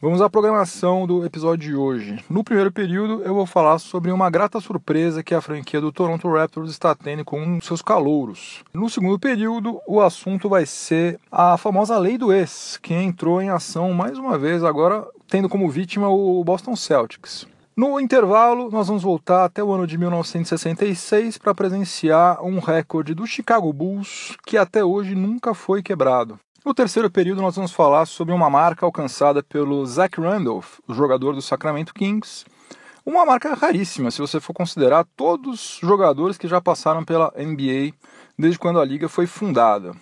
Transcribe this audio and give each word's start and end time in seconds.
Vamos 0.00 0.20
à 0.20 0.28
programação 0.28 1.06
do 1.06 1.24
episódio 1.24 1.70
de 1.70 1.76
hoje. 1.76 2.24
No 2.28 2.42
primeiro 2.42 2.72
período, 2.72 3.22
eu 3.22 3.34
vou 3.34 3.46
falar 3.46 3.78
sobre 3.78 4.10
uma 4.10 4.28
grata 4.30 4.60
surpresa 4.60 5.22
que 5.22 5.34
a 5.34 5.40
franquia 5.40 5.80
do 5.80 5.92
Toronto 5.92 6.28
Raptors 6.28 6.70
está 6.70 6.94
tendo 6.94 7.24
com 7.24 7.60
seus 7.60 7.82
calouros. 7.82 8.64
No 8.74 8.90
segundo 8.90 9.18
período, 9.18 9.80
o 9.86 10.00
assunto 10.00 10.48
vai 10.48 10.66
ser 10.66 11.18
a 11.30 11.56
famosa 11.56 11.98
lei 11.98 12.18
do 12.18 12.32
ex, 12.32 12.78
que 12.82 12.94
entrou 12.94 13.40
em 13.40 13.50
ação 13.50 13.92
mais 13.92 14.18
uma 14.18 14.38
vez, 14.38 14.64
agora 14.64 15.06
tendo 15.28 15.48
como 15.48 15.70
vítima 15.70 16.08
o 16.08 16.42
Boston 16.44 16.76
Celtics. 16.76 17.46
No 17.74 17.98
intervalo, 17.98 18.70
nós 18.70 18.88
vamos 18.88 19.02
voltar 19.02 19.46
até 19.46 19.64
o 19.64 19.72
ano 19.72 19.86
de 19.86 19.96
1966 19.96 21.38
para 21.38 21.54
presenciar 21.54 22.44
um 22.44 22.58
recorde 22.58 23.14
do 23.14 23.26
Chicago 23.26 23.72
Bulls 23.72 24.36
que 24.44 24.58
até 24.58 24.84
hoje 24.84 25.14
nunca 25.14 25.54
foi 25.54 25.82
quebrado. 25.82 26.38
No 26.64 26.72
terceiro 26.72 27.10
período, 27.10 27.42
nós 27.42 27.56
vamos 27.56 27.72
falar 27.72 28.06
sobre 28.06 28.32
uma 28.32 28.48
marca 28.48 28.86
alcançada 28.86 29.42
pelo 29.42 29.84
Zach 29.84 30.20
Randolph, 30.20 30.78
o 30.86 30.94
jogador 30.94 31.34
do 31.34 31.42
Sacramento 31.42 31.92
Kings. 31.92 32.44
Uma 33.04 33.26
marca 33.26 33.52
raríssima, 33.52 34.12
se 34.12 34.20
você 34.20 34.38
for 34.38 34.52
considerar 34.52 35.04
todos 35.16 35.80
os 35.80 35.80
jogadores 35.80 36.38
que 36.38 36.46
já 36.46 36.60
passaram 36.60 37.04
pela 37.04 37.32
NBA 37.36 37.92
desde 38.38 38.60
quando 38.60 38.78
a 38.78 38.84
liga 38.84 39.08
foi 39.08 39.26
fundada. 39.26 39.92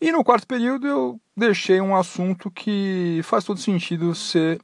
E 0.00 0.10
no 0.10 0.24
quarto 0.24 0.44
período, 0.44 0.88
eu 0.88 1.20
deixei 1.36 1.80
um 1.80 1.94
assunto 1.94 2.50
que 2.50 3.20
faz 3.22 3.44
todo 3.44 3.60
sentido 3.60 4.12
ser 4.12 4.60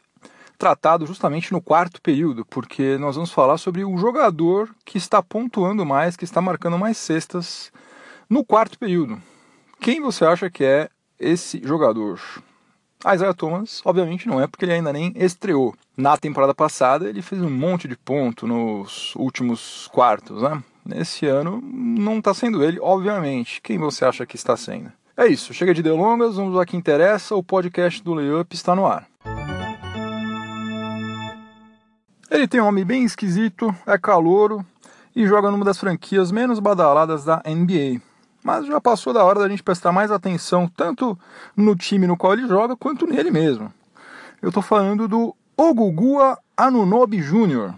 tratado 0.58 1.06
justamente 1.06 1.52
no 1.52 1.62
quarto 1.62 2.02
período, 2.02 2.44
porque 2.46 2.98
nós 2.98 3.14
vamos 3.14 3.30
falar 3.30 3.58
sobre 3.58 3.84
o 3.84 3.96
jogador 3.96 4.74
que 4.84 4.98
está 4.98 5.22
pontuando 5.22 5.86
mais, 5.86 6.16
que 6.16 6.24
está 6.24 6.40
marcando 6.42 6.76
mais 6.76 6.96
cestas 6.96 7.70
no 8.28 8.44
quarto 8.44 8.76
período. 8.76 9.22
Quem 9.80 10.00
você 10.00 10.24
acha 10.24 10.50
que 10.50 10.64
é 10.64 10.90
esse 11.22 11.60
jogador? 11.64 12.20
Isaiah 13.06 13.34
Thomas, 13.34 13.82
obviamente 13.84 14.28
não 14.28 14.40
é, 14.40 14.46
porque 14.46 14.64
ele 14.64 14.74
ainda 14.74 14.92
nem 14.92 15.12
estreou. 15.16 15.74
Na 15.96 16.16
temporada 16.16 16.54
passada, 16.54 17.08
ele 17.08 17.20
fez 17.20 17.42
um 17.42 17.50
monte 17.50 17.88
de 17.88 17.96
ponto 17.96 18.46
nos 18.46 19.14
últimos 19.16 19.88
quartos, 19.92 20.42
né? 20.42 20.62
Nesse 20.84 21.26
ano, 21.26 21.60
não 21.62 22.18
está 22.18 22.32
sendo 22.34 22.62
ele, 22.62 22.78
obviamente. 22.80 23.60
Quem 23.62 23.78
você 23.78 24.04
acha 24.04 24.26
que 24.26 24.36
está 24.36 24.56
sendo? 24.56 24.92
É 25.16 25.26
isso, 25.26 25.52
chega 25.52 25.74
de 25.74 25.82
delongas, 25.82 26.36
vamos 26.36 26.56
ao 26.56 26.64
que 26.64 26.76
interessa. 26.76 27.34
O 27.34 27.42
podcast 27.42 28.02
do 28.02 28.14
Layup 28.14 28.54
está 28.54 28.74
no 28.74 28.86
ar. 28.86 29.06
Ele 32.30 32.48
tem 32.48 32.60
um 32.60 32.64
nome 32.64 32.84
bem 32.84 33.04
esquisito, 33.04 33.74
é 33.86 33.98
calouro 33.98 34.64
e 35.14 35.26
joga 35.26 35.50
numa 35.50 35.64
das 35.64 35.78
franquias 35.78 36.32
menos 36.32 36.58
badaladas 36.58 37.24
da 37.24 37.42
NBA. 37.46 38.00
Mas 38.42 38.66
já 38.66 38.80
passou 38.80 39.12
da 39.12 39.24
hora 39.24 39.40
da 39.40 39.48
gente 39.48 39.62
prestar 39.62 39.92
mais 39.92 40.10
atenção 40.10 40.66
tanto 40.68 41.18
no 41.56 41.76
time 41.76 42.06
no 42.06 42.16
qual 42.16 42.32
ele 42.32 42.48
joga 42.48 42.76
quanto 42.76 43.06
nele 43.06 43.30
mesmo. 43.30 43.72
Eu 44.40 44.48
estou 44.48 44.62
falando 44.62 45.06
do 45.06 45.34
Ogugua 45.56 46.38
Anunobi 46.56 47.18
Jr., 47.18 47.72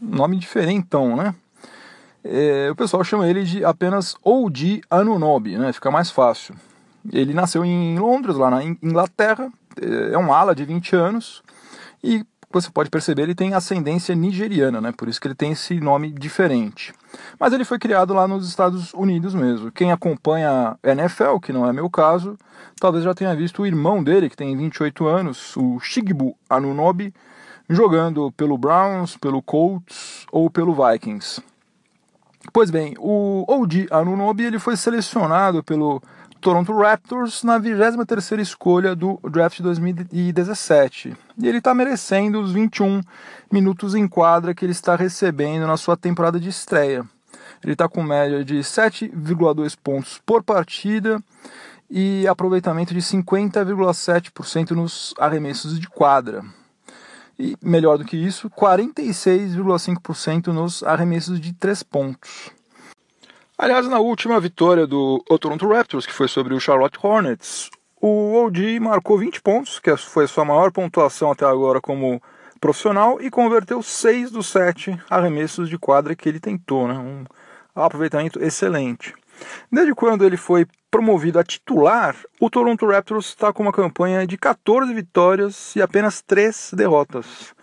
nome 0.00 0.36
diferentão, 0.36 1.16
né? 1.16 1.34
É, 2.22 2.68
o 2.70 2.76
pessoal 2.76 3.02
chama 3.02 3.26
ele 3.26 3.44
de 3.44 3.64
apenas 3.64 4.14
OG 4.22 4.82
Anunobi, 4.90 5.56
né? 5.56 5.72
Fica 5.72 5.90
mais 5.90 6.10
fácil. 6.10 6.54
Ele 7.10 7.32
nasceu 7.32 7.64
em 7.64 7.98
Londres, 7.98 8.36
lá 8.36 8.50
na 8.50 8.62
Inglaterra, 8.62 9.50
é 10.12 10.18
um 10.18 10.32
ala 10.32 10.54
de 10.54 10.64
20 10.64 10.94
anos 10.96 11.42
e 12.04 12.24
você 12.52 12.68
pode 12.68 12.90
perceber, 12.90 13.22
ele 13.22 13.34
tem 13.34 13.54
ascendência 13.54 14.14
nigeriana, 14.14 14.80
né? 14.80 14.92
Por 14.92 15.08
isso 15.08 15.20
que 15.20 15.28
ele 15.28 15.34
tem 15.34 15.52
esse 15.52 15.78
nome 15.78 16.10
diferente. 16.10 16.92
Mas 17.38 17.52
ele 17.52 17.64
foi 17.64 17.78
criado 17.78 18.12
lá 18.12 18.26
nos 18.26 18.48
Estados 18.48 18.92
Unidos 18.92 19.34
mesmo. 19.34 19.70
Quem 19.70 19.92
acompanha 19.92 20.76
a 20.82 20.90
NFL, 20.90 21.38
que 21.38 21.52
não 21.52 21.68
é 21.68 21.72
meu 21.72 21.88
caso, 21.88 22.36
talvez 22.80 23.04
já 23.04 23.14
tenha 23.14 23.34
visto 23.36 23.62
o 23.62 23.66
irmão 23.66 24.02
dele, 24.02 24.28
que 24.28 24.36
tem 24.36 24.56
28 24.56 25.06
anos, 25.06 25.56
o 25.56 25.78
Shigbu 25.78 26.36
Anunobi, 26.48 27.14
jogando 27.68 28.32
pelo 28.32 28.58
Browns, 28.58 29.16
pelo 29.16 29.40
Colts 29.40 30.26
ou 30.32 30.50
pelo 30.50 30.74
Vikings. 30.74 31.40
Pois 32.52 32.70
bem, 32.70 32.94
o 32.98 33.44
OG 33.46 33.86
Anunobi 33.92 34.44
ele 34.44 34.58
foi 34.58 34.76
selecionado 34.76 35.62
pelo 35.62 36.02
Toronto 36.40 36.72
Raptors 36.72 37.44
na 37.44 37.60
23ª 37.60 38.40
escolha 38.40 38.96
do 38.96 39.20
draft 39.30 39.58
de 39.58 39.62
2017. 39.62 41.14
E 41.36 41.46
ele 41.46 41.58
está 41.58 41.74
merecendo 41.74 42.40
os 42.40 42.50
21 42.50 43.02
minutos 43.52 43.94
em 43.94 44.08
quadra 44.08 44.54
que 44.54 44.64
ele 44.64 44.72
está 44.72 44.96
recebendo 44.96 45.66
na 45.66 45.76
sua 45.76 45.98
temporada 45.98 46.40
de 46.40 46.48
estreia. 46.48 47.04
Ele 47.62 47.74
está 47.74 47.86
com 47.86 48.02
média 48.02 48.42
de 48.42 48.56
7,2 48.60 49.76
pontos 49.82 50.18
por 50.24 50.42
partida 50.42 51.22
e 51.90 52.26
aproveitamento 52.26 52.94
de 52.94 53.00
50,7% 53.00 54.70
nos 54.70 55.12
arremessos 55.18 55.78
de 55.78 55.88
quadra. 55.88 56.42
E 57.38 57.54
melhor 57.62 57.98
do 57.98 58.04
que 58.04 58.16
isso, 58.16 58.48
46,5% 58.48 60.46
nos 60.48 60.82
arremessos 60.84 61.38
de 61.38 61.52
3 61.52 61.82
pontos. 61.82 62.50
Aliás, 63.62 63.86
na 63.86 63.98
última 63.98 64.40
vitória 64.40 64.86
do 64.86 65.22
Toronto 65.38 65.68
Raptors, 65.68 66.06
que 66.06 66.14
foi 66.14 66.26
sobre 66.28 66.54
o 66.54 66.58
Charlotte 66.58 66.98
Hornets, 67.02 67.68
o 68.00 68.42
OG 68.42 68.80
marcou 68.80 69.18
20 69.18 69.42
pontos, 69.42 69.78
que 69.78 69.94
foi 69.98 70.26
sua 70.26 70.46
maior 70.46 70.72
pontuação 70.72 71.30
até 71.30 71.44
agora 71.44 71.78
como 71.78 72.22
profissional, 72.58 73.20
e 73.20 73.28
converteu 73.28 73.82
6 73.82 74.30
dos 74.30 74.46
7 74.46 74.98
arremessos 75.10 75.68
de 75.68 75.76
quadra 75.76 76.16
que 76.16 76.26
ele 76.26 76.40
tentou, 76.40 76.88
né? 76.88 76.94
um 76.94 77.22
aproveitamento 77.74 78.42
excelente. 78.42 79.12
Desde 79.70 79.94
quando 79.94 80.24
ele 80.24 80.38
foi 80.38 80.66
promovido 80.90 81.38
a 81.38 81.44
titular, 81.44 82.16
o 82.40 82.48
Toronto 82.48 82.86
Raptors 82.86 83.26
está 83.26 83.52
com 83.52 83.62
uma 83.62 83.72
campanha 83.72 84.26
de 84.26 84.38
14 84.38 84.94
vitórias 84.94 85.76
e 85.76 85.82
apenas 85.82 86.22
3 86.22 86.70
derrotas 86.72 87.54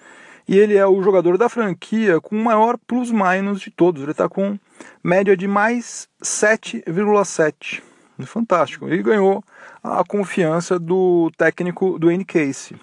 e 0.48 0.58
ele 0.58 0.78
é 0.78 0.86
o 0.86 1.02
jogador 1.02 1.38
da 1.38 1.50
franquia 1.50 2.22
com 2.22 2.36
o 2.36 2.44
maior 2.44 2.78
plus-minus 2.88 3.60
de 3.60 3.70
todos. 3.70 4.02
Ele 4.02 4.12
está 4.12 4.30
com 4.30 4.58
média 5.04 5.36
de 5.36 5.48
mais 5.48 6.08
7,7. 6.24 7.82
Fantástico. 8.26 8.90
E 8.90 9.04
ganhou 9.04 9.44
a 9.84 10.04
confiança 10.04 10.80
do 10.80 11.30
técnico 11.38 12.00
do 12.00 12.10
N 12.10 12.24
Case. 12.24 12.76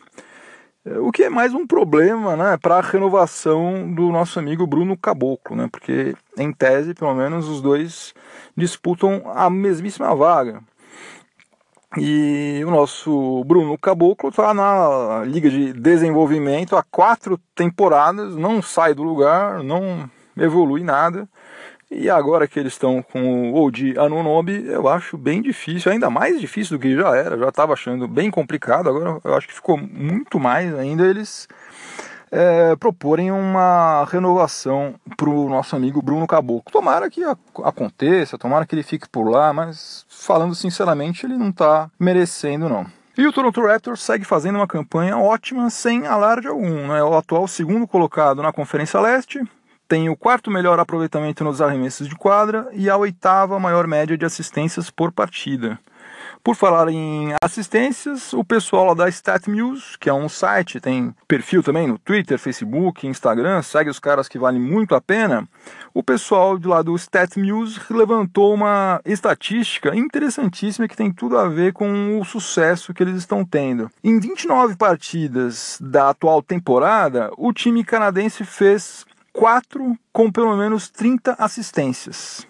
O 1.01 1.11
que 1.11 1.25
é 1.25 1.31
mais 1.31 1.55
um 1.55 1.67
problema 1.67 2.37
né, 2.37 2.59
para 2.59 2.77
a 2.77 2.83
renovação 2.83 3.91
do 3.95 4.13
nosso 4.13 4.39
amigo 4.39 4.67
Bruno 4.67 4.99
Caboclo, 4.99 5.57
né, 5.57 5.67
porque, 5.73 6.15
em 6.37 6.53
tese, 6.53 6.93
pelo 6.93 7.15
menos, 7.15 7.49
os 7.49 7.63
dois 7.63 8.13
disputam 8.55 9.23
a 9.35 9.49
mesmíssima 9.49 10.15
vaga. 10.15 10.61
E 11.97 12.63
o 12.67 12.71
nosso 12.71 13.45
Bruno 13.45 13.79
Caboclo 13.79 14.31
está 14.31 14.53
na 14.53 15.23
Liga 15.25 15.49
de 15.49 15.73
Desenvolvimento 15.73 16.77
há 16.77 16.83
quatro 16.83 17.39
temporadas, 17.55 18.35
não 18.35 18.61
sai 18.61 18.95
do 18.95 19.03
lugar, 19.03 19.63
não 19.63 20.11
evolui 20.37 20.83
nada. 20.83 21.29
E 21.91 22.11
agora 22.11 22.49
que 22.49 22.59
eles 22.59 22.73
estão 22.73 23.03
com 23.03 23.53
o 23.53 23.63
Oji 23.63 23.97
Anunobi, 23.97 24.67
eu 24.67 24.89
acho 24.89 25.17
bem 25.17 25.41
difícil, 25.41 25.93
ainda 25.93 26.11
mais 26.11 26.41
difícil 26.41 26.77
do 26.77 26.83
que 26.83 26.97
já 26.97 27.15
era. 27.17 27.39
Já 27.39 27.49
estava 27.49 27.73
achando 27.73 28.09
bem 28.09 28.31
complicado, 28.31 28.89
agora 28.89 29.21
eu 29.23 29.35
acho 29.35 29.47
que 29.47 29.55
ficou 29.55 29.77
muito 29.77 30.41
mais 30.41 30.75
ainda 30.77 31.07
eles 31.07 31.47
é, 32.35 32.75
proporem 32.77 33.31
uma 33.31 34.05
renovação 34.11 34.95
para 35.17 35.31
o 35.31 35.49
nosso 35.49 35.77
amigo 35.77 36.03
Bruno 36.03 36.27
Caboclo. 36.27 36.73
Tomara 36.73 37.09
que 37.09 37.23
aconteça, 37.63 38.37
tomara 38.37 38.67
que 38.67 38.75
ele 38.75 38.83
fique 38.83 39.09
por 39.09 39.29
lá, 39.29 39.53
mas 39.53 40.05
falando 40.09 40.55
sinceramente, 40.55 41.25
ele 41.25 41.39
não 41.39 41.51
está 41.51 41.89
merecendo 41.99 42.69
não. 42.69 42.87
E 43.17 43.25
o 43.25 43.33
Toronto 43.33 43.65
Raptors 43.65 44.03
segue 44.03 44.25
fazendo 44.25 44.57
uma 44.57 44.67
campanha 44.67 45.17
ótima 45.17 45.71
sem 45.71 46.05
alarde 46.05 46.49
algum. 46.49 46.89
Né? 46.89 46.99
É 46.99 47.05
o 47.05 47.17
atual 47.17 47.47
segundo 47.47 47.87
colocado 47.87 48.43
na 48.43 48.53
Conferência 48.53 49.01
Leste, 49.01 49.41
tem 49.87 50.09
o 50.09 50.17
quarto 50.17 50.51
melhor 50.51 50.81
aproveitamento 50.81 51.45
nos 51.45 51.61
arremessos 51.61 52.09
de 52.09 52.17
quadra 52.17 52.69
e 52.73 52.91
a 52.91 52.97
oitava 52.97 53.61
maior 53.61 53.87
média 53.87 54.19
de 54.19 54.25
assistências 54.25 54.91
por 54.91 55.13
partida. 55.13 55.79
Por 56.45 56.55
falar 56.55 56.91
em 56.91 57.33
assistências, 57.43 58.35
o 58.35 58.45
pessoal 58.45 58.85
lá 58.85 58.93
da 58.93 59.09
StatMuse, 59.09 59.97
que 59.99 60.11
é 60.11 60.13
um 60.13 60.29
site, 60.29 60.79
tem 60.79 61.15
perfil 61.27 61.63
também 61.63 61.87
no 61.89 61.99
Twitter, 61.99 62.39
Facebook, 62.39 63.07
Instagram, 63.07 63.63
segue 63.63 63.89
os 63.89 63.99
caras 63.99 64.29
que 64.29 64.39
valem 64.39 64.61
muito 64.61 64.95
a 64.95 65.01
pena. 65.01 65.49
O 65.95 66.03
pessoal 66.03 66.59
de 66.59 66.69
lá 66.69 66.83
do 66.83 66.95
StatMuse 66.97 67.81
levantou 67.89 68.53
uma 68.53 69.01
estatística 69.07 69.97
interessantíssima 69.97 70.87
que 70.87 70.95
tem 70.95 71.11
tudo 71.11 71.39
a 71.39 71.49
ver 71.49 71.73
com 71.73 72.21
o 72.21 72.25
sucesso 72.27 72.93
que 72.93 73.03
eles 73.03 73.17
estão 73.17 73.43
tendo. 73.43 73.91
Em 74.05 74.21
29 74.21 74.77
partidas 74.77 75.79
da 75.81 76.11
atual 76.11 76.43
temporada, 76.43 77.31
o 77.39 77.55
time 77.55 77.83
canadense 77.83 78.45
fez 78.45 79.07
4 79.33 79.97
com 80.13 80.31
pelo 80.31 80.55
menos 80.59 80.91
30 80.91 81.37
assistências. 81.39 82.47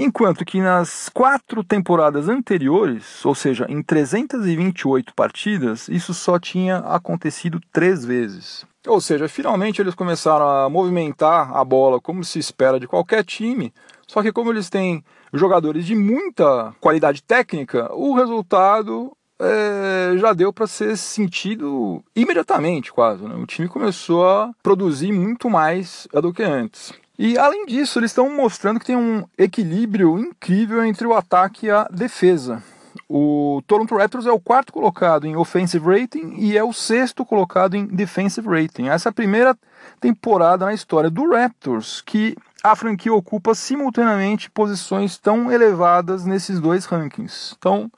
Enquanto 0.00 0.44
que 0.44 0.60
nas 0.60 1.08
quatro 1.08 1.64
temporadas 1.64 2.28
anteriores, 2.28 3.26
ou 3.26 3.34
seja, 3.34 3.66
em 3.68 3.82
328 3.82 5.12
partidas, 5.12 5.88
isso 5.88 6.14
só 6.14 6.38
tinha 6.38 6.76
acontecido 6.76 7.60
três 7.72 8.04
vezes. 8.04 8.64
Ou 8.86 9.00
seja, 9.00 9.28
finalmente 9.28 9.82
eles 9.82 9.96
começaram 9.96 10.48
a 10.48 10.70
movimentar 10.70 11.50
a 11.52 11.64
bola 11.64 12.00
como 12.00 12.22
se 12.22 12.38
espera 12.38 12.78
de 12.78 12.86
qualquer 12.86 13.24
time, 13.24 13.74
só 14.06 14.22
que 14.22 14.30
como 14.30 14.52
eles 14.52 14.70
têm 14.70 15.02
jogadores 15.34 15.84
de 15.84 15.96
muita 15.96 16.72
qualidade 16.80 17.20
técnica, 17.20 17.92
o 17.92 18.14
resultado 18.14 19.10
é, 19.40 20.16
já 20.16 20.32
deu 20.32 20.52
para 20.52 20.68
ser 20.68 20.96
sentido 20.96 22.04
imediatamente, 22.14 22.92
quase. 22.92 23.24
Né? 23.24 23.34
O 23.34 23.46
time 23.46 23.66
começou 23.66 24.24
a 24.24 24.52
produzir 24.62 25.10
muito 25.10 25.50
mais 25.50 26.06
do 26.22 26.32
que 26.32 26.44
antes. 26.44 26.92
E 27.18 27.36
além 27.36 27.66
disso, 27.66 27.98
eles 27.98 28.12
estão 28.12 28.30
mostrando 28.30 28.78
que 28.78 28.86
tem 28.86 28.96
um 28.96 29.24
equilíbrio 29.36 30.16
incrível 30.20 30.84
entre 30.84 31.04
o 31.04 31.12
ataque 31.12 31.66
e 31.66 31.70
a 31.70 31.82
defesa. 31.90 32.62
O 33.08 33.60
Toronto 33.66 33.96
Raptors 33.96 34.26
é 34.26 34.30
o 34.30 34.38
quarto 34.38 34.72
colocado 34.72 35.26
em 35.26 35.34
offensive 35.34 35.84
rating 35.84 36.34
e 36.38 36.56
é 36.56 36.62
o 36.62 36.72
sexto 36.72 37.24
colocado 37.24 37.74
em 37.74 37.86
defensive 37.86 38.46
rating. 38.48 38.86
Essa 38.86 39.08
é 39.08 39.10
a 39.10 39.12
primeira 39.12 39.58
temporada 40.00 40.66
na 40.66 40.72
história 40.72 41.10
do 41.10 41.28
Raptors 41.28 42.02
que 42.02 42.36
a 42.62 42.76
franquia 42.76 43.12
ocupa 43.12 43.52
simultaneamente 43.52 44.50
posições 44.50 45.18
tão 45.18 45.50
elevadas 45.50 46.24
nesses 46.24 46.60
dois 46.60 46.84
rankings. 46.84 47.56
Então, 47.58 47.90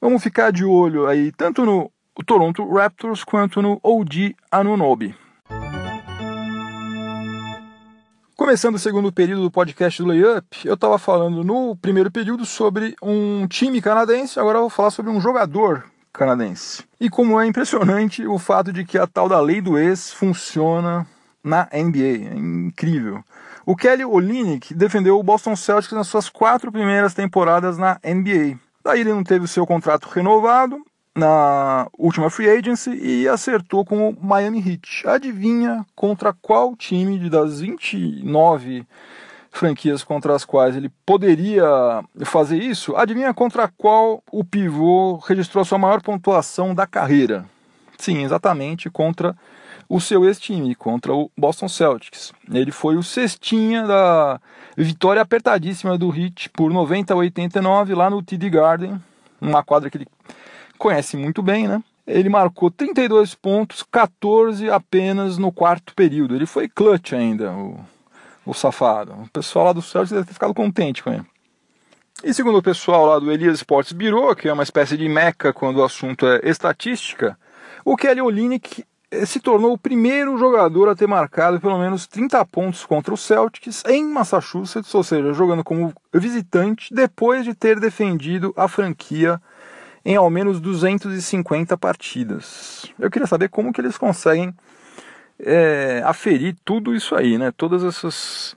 vamos 0.00 0.20
ficar 0.20 0.50
de 0.50 0.64
olho 0.64 1.06
aí 1.06 1.30
tanto 1.30 1.64
no 1.64 1.92
Toronto 2.26 2.68
Raptors 2.68 3.22
quanto 3.22 3.62
no 3.62 3.78
OG 3.84 4.34
Anunobi. 4.50 5.27
Começando 8.38 8.76
o 8.76 8.78
segundo 8.78 9.12
período 9.12 9.42
do 9.42 9.50
podcast 9.50 10.00
do 10.00 10.06
Layup, 10.06 10.64
eu 10.64 10.74
estava 10.74 10.96
falando 10.96 11.42
no 11.42 11.74
primeiro 11.74 12.08
período 12.08 12.46
sobre 12.46 12.94
um 13.02 13.48
time 13.48 13.82
canadense, 13.82 14.38
agora 14.38 14.58
eu 14.58 14.62
vou 14.62 14.70
falar 14.70 14.92
sobre 14.92 15.10
um 15.10 15.20
jogador 15.20 15.84
canadense. 16.12 16.84
E 17.00 17.10
como 17.10 17.40
é 17.40 17.48
impressionante 17.48 18.24
o 18.24 18.38
fato 18.38 18.72
de 18.72 18.84
que 18.84 18.96
a 18.96 19.08
tal 19.08 19.28
da 19.28 19.40
lei 19.40 19.60
do 19.60 19.76
ex 19.76 20.12
funciona 20.12 21.04
na 21.42 21.68
NBA. 21.72 22.30
É 22.30 22.36
incrível. 22.36 23.24
O 23.66 23.74
Kelly 23.74 24.04
Olynyk 24.04 24.72
defendeu 24.72 25.18
o 25.18 25.22
Boston 25.24 25.56
Celtics 25.56 25.92
nas 25.92 26.06
suas 26.06 26.28
quatro 26.28 26.70
primeiras 26.70 27.14
temporadas 27.14 27.76
na 27.76 27.98
NBA. 28.04 28.56
Daí 28.84 29.00
ele 29.00 29.12
não 29.12 29.24
teve 29.24 29.46
o 29.46 29.48
seu 29.48 29.66
contrato 29.66 30.08
renovado 30.08 30.80
na 31.18 31.88
última 31.98 32.30
free 32.30 32.48
agency 32.48 32.90
e 32.90 33.28
acertou 33.28 33.84
com 33.84 34.10
o 34.10 34.16
Miami 34.24 34.60
Heat. 34.60 35.06
Adivinha 35.06 35.84
contra 35.94 36.32
qual 36.32 36.76
time 36.76 37.28
das 37.28 37.60
29 37.60 38.86
franquias 39.50 40.04
contra 40.04 40.34
as 40.34 40.44
quais 40.44 40.76
ele 40.76 40.90
poderia 41.04 41.66
fazer 42.24 42.62
isso? 42.62 42.94
Adivinha 42.96 43.34
contra 43.34 43.66
qual 43.66 44.22
o 44.30 44.44
pivô 44.44 45.16
registrou 45.16 45.62
a 45.62 45.64
sua 45.64 45.78
maior 45.78 46.00
pontuação 46.00 46.72
da 46.72 46.86
carreira? 46.86 47.44
Sim, 47.98 48.22
exatamente 48.22 48.88
contra 48.88 49.34
o 49.88 50.00
seu 50.00 50.24
ex-time, 50.24 50.72
contra 50.76 51.12
o 51.12 51.30
Boston 51.36 51.66
Celtics. 51.66 52.32
Ele 52.52 52.70
foi 52.70 52.96
o 52.96 53.02
cestinha 53.02 53.84
da 53.84 54.40
vitória 54.76 55.20
apertadíssima 55.20 55.98
do 55.98 56.14
Heat 56.14 56.50
por 56.50 56.70
90 56.70 57.12
a 57.12 57.16
89 57.16 57.94
lá 57.94 58.08
no 58.08 58.22
TD 58.22 58.50
Garden, 58.50 59.02
uma 59.40 59.64
quadra 59.64 59.90
que 59.90 59.96
ele 59.96 60.06
conhece 60.78 61.16
muito 61.16 61.42
bem, 61.42 61.68
né? 61.68 61.82
Ele 62.06 62.30
marcou 62.30 62.70
32 62.70 63.34
pontos, 63.34 63.82
14 63.82 64.70
apenas 64.70 65.36
no 65.36 65.52
quarto 65.52 65.94
período. 65.94 66.34
Ele 66.34 66.46
foi 66.46 66.66
clutch 66.66 67.12
ainda, 67.12 67.52
o, 67.52 67.78
o 68.46 68.54
safado. 68.54 69.12
O 69.12 69.28
pessoal 69.28 69.66
lá 69.66 69.72
do 69.74 69.82
Celtics 69.82 70.12
deve 70.12 70.26
ter 70.26 70.32
ficado 70.32 70.54
contente 70.54 71.02
com 71.02 71.12
ele. 71.12 71.26
E 72.24 72.34
segundo 72.34 72.58
o 72.58 72.62
pessoal 72.62 73.06
lá 73.06 73.18
do 73.18 73.30
Elias 73.30 73.58
Sports 73.58 73.92
Bureau, 73.92 74.34
que 74.34 74.48
é 74.48 74.52
uma 74.52 74.62
espécie 74.62 74.96
de 74.96 75.08
meca 75.08 75.52
quando 75.52 75.76
o 75.76 75.84
assunto 75.84 76.26
é 76.26 76.40
estatística, 76.42 77.38
o 77.84 77.96
Kelly 77.96 78.20
Olynyk 78.20 78.84
eh, 79.10 79.24
se 79.24 79.38
tornou 79.38 79.72
o 79.72 79.78
primeiro 79.78 80.36
jogador 80.36 80.88
a 80.88 80.96
ter 80.96 81.06
marcado 81.06 81.60
pelo 81.60 81.78
menos 81.78 82.06
30 82.08 82.44
pontos 82.46 82.84
contra 82.84 83.14
o 83.14 83.16
Celtics 83.16 83.84
em 83.86 84.04
Massachusetts, 84.04 84.92
ou 84.94 85.04
seja, 85.04 85.32
jogando 85.32 85.62
como 85.62 85.94
visitante 86.12 86.92
depois 86.92 87.44
de 87.44 87.54
ter 87.54 87.78
defendido 87.78 88.52
a 88.56 88.66
franquia 88.66 89.40
em 90.04 90.16
ao 90.16 90.30
menos 90.30 90.60
250 90.60 91.76
partidas. 91.76 92.86
Eu 92.98 93.10
queria 93.10 93.26
saber 93.26 93.48
como 93.48 93.72
que 93.72 93.80
eles 93.80 93.98
conseguem 93.98 94.54
é, 95.38 96.02
aferir 96.04 96.56
tudo 96.64 96.94
isso 96.94 97.14
aí, 97.14 97.38
né? 97.38 97.52
Todas 97.56 97.84
essas 97.84 98.56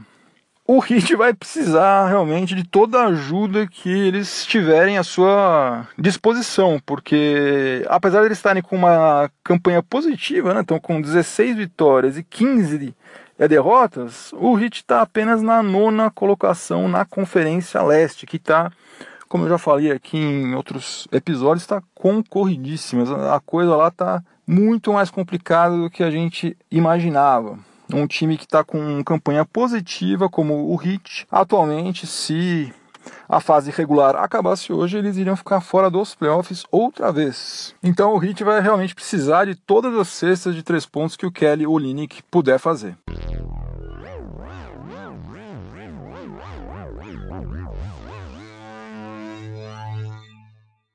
o 0.65 0.82
Heat 0.82 1.15
vai 1.17 1.34
precisar 1.34 2.08
realmente 2.08 2.55
de 2.55 2.63
toda 2.63 3.01
a 3.01 3.08
ajuda 3.08 3.67
que 3.67 3.89
eles 3.89 4.46
tiverem 4.46 4.98
à 4.98 5.03
sua 5.03 5.86
disposição, 5.98 6.79
porque 6.86 7.86
apesar 7.89 8.22
de 8.22 8.27
eles 8.27 8.38
estarem 8.38 8.63
com 8.63 8.77
uma 8.77 9.29
campanha 9.43 9.84
positiva, 9.84 10.53
né, 10.53 10.62
estão 10.62 10.79
com 10.79 11.01
16 11.01 11.58
vitórias 11.58 12.17
e 12.17 12.24
15 12.24 12.96
derrotas, 13.38 14.32
o 14.34 14.58
Heat 14.58 14.77
está 14.77 15.01
apenas 15.01 15.41
na 15.41 15.62
nona 15.62 16.10
colocação 16.10 16.88
na 16.88 17.03
Conferência 17.03 17.82
Leste, 17.84 18.25
que 18.25 18.38
está, 18.38 18.72
como 19.27 19.43
eu 19.43 19.50
já 19.50 19.58
falei 19.58 19.91
aqui 19.91 20.17
em 20.17 20.55
outros 20.55 21.10
episódios, 21.12 21.63
está 21.63 21.84
concorridíssima. 21.93 23.36
A 23.36 23.39
coisa 23.41 23.75
lá 23.75 23.89
está 23.89 24.24
muito 24.48 24.93
mais 24.93 25.10
complicada 25.10 25.75
do 25.75 25.89
que 25.89 26.03
a 26.03 26.10
gente 26.10 26.55
imaginava 26.72 27.60
um 27.92 28.08
time 28.08 28.38
que 28.38 28.46
está 28.46 28.63
com 28.63 29.04
campanha 29.04 29.46
positiva, 29.46 30.30
como 30.30 30.74
o 30.74 30.82
Heat. 30.82 31.28
Atualmente, 31.32 32.06
se 32.06 32.74
a 33.28 33.40
fase 33.40 33.72
regular 33.72 34.16
acabasse 34.16 34.72
hoje, 34.72 34.98
eles 34.98 35.18
iriam 35.18 35.36
ficar 35.36 35.62
fora 35.62 35.90
dos 35.90 36.16
playoffs 36.16 36.63
outra 36.72 37.12
vez. 37.12 37.75
Então 37.84 38.13
o 38.13 38.24
Heat 38.24 38.44
vai 38.44 38.62
realmente 38.62 38.96
precisar 38.96 39.46
de 39.46 39.56
todas 39.56 39.94
as 39.96 40.08
cestas 40.08 40.56
de 40.56 40.63
três 40.63 40.86
pontos 40.86 41.18
que 41.18 41.25
o 41.25 41.32
Kelly 41.32 41.68
Olynyk 41.68 42.24
puder 42.30 42.60
fazer. 42.60 42.96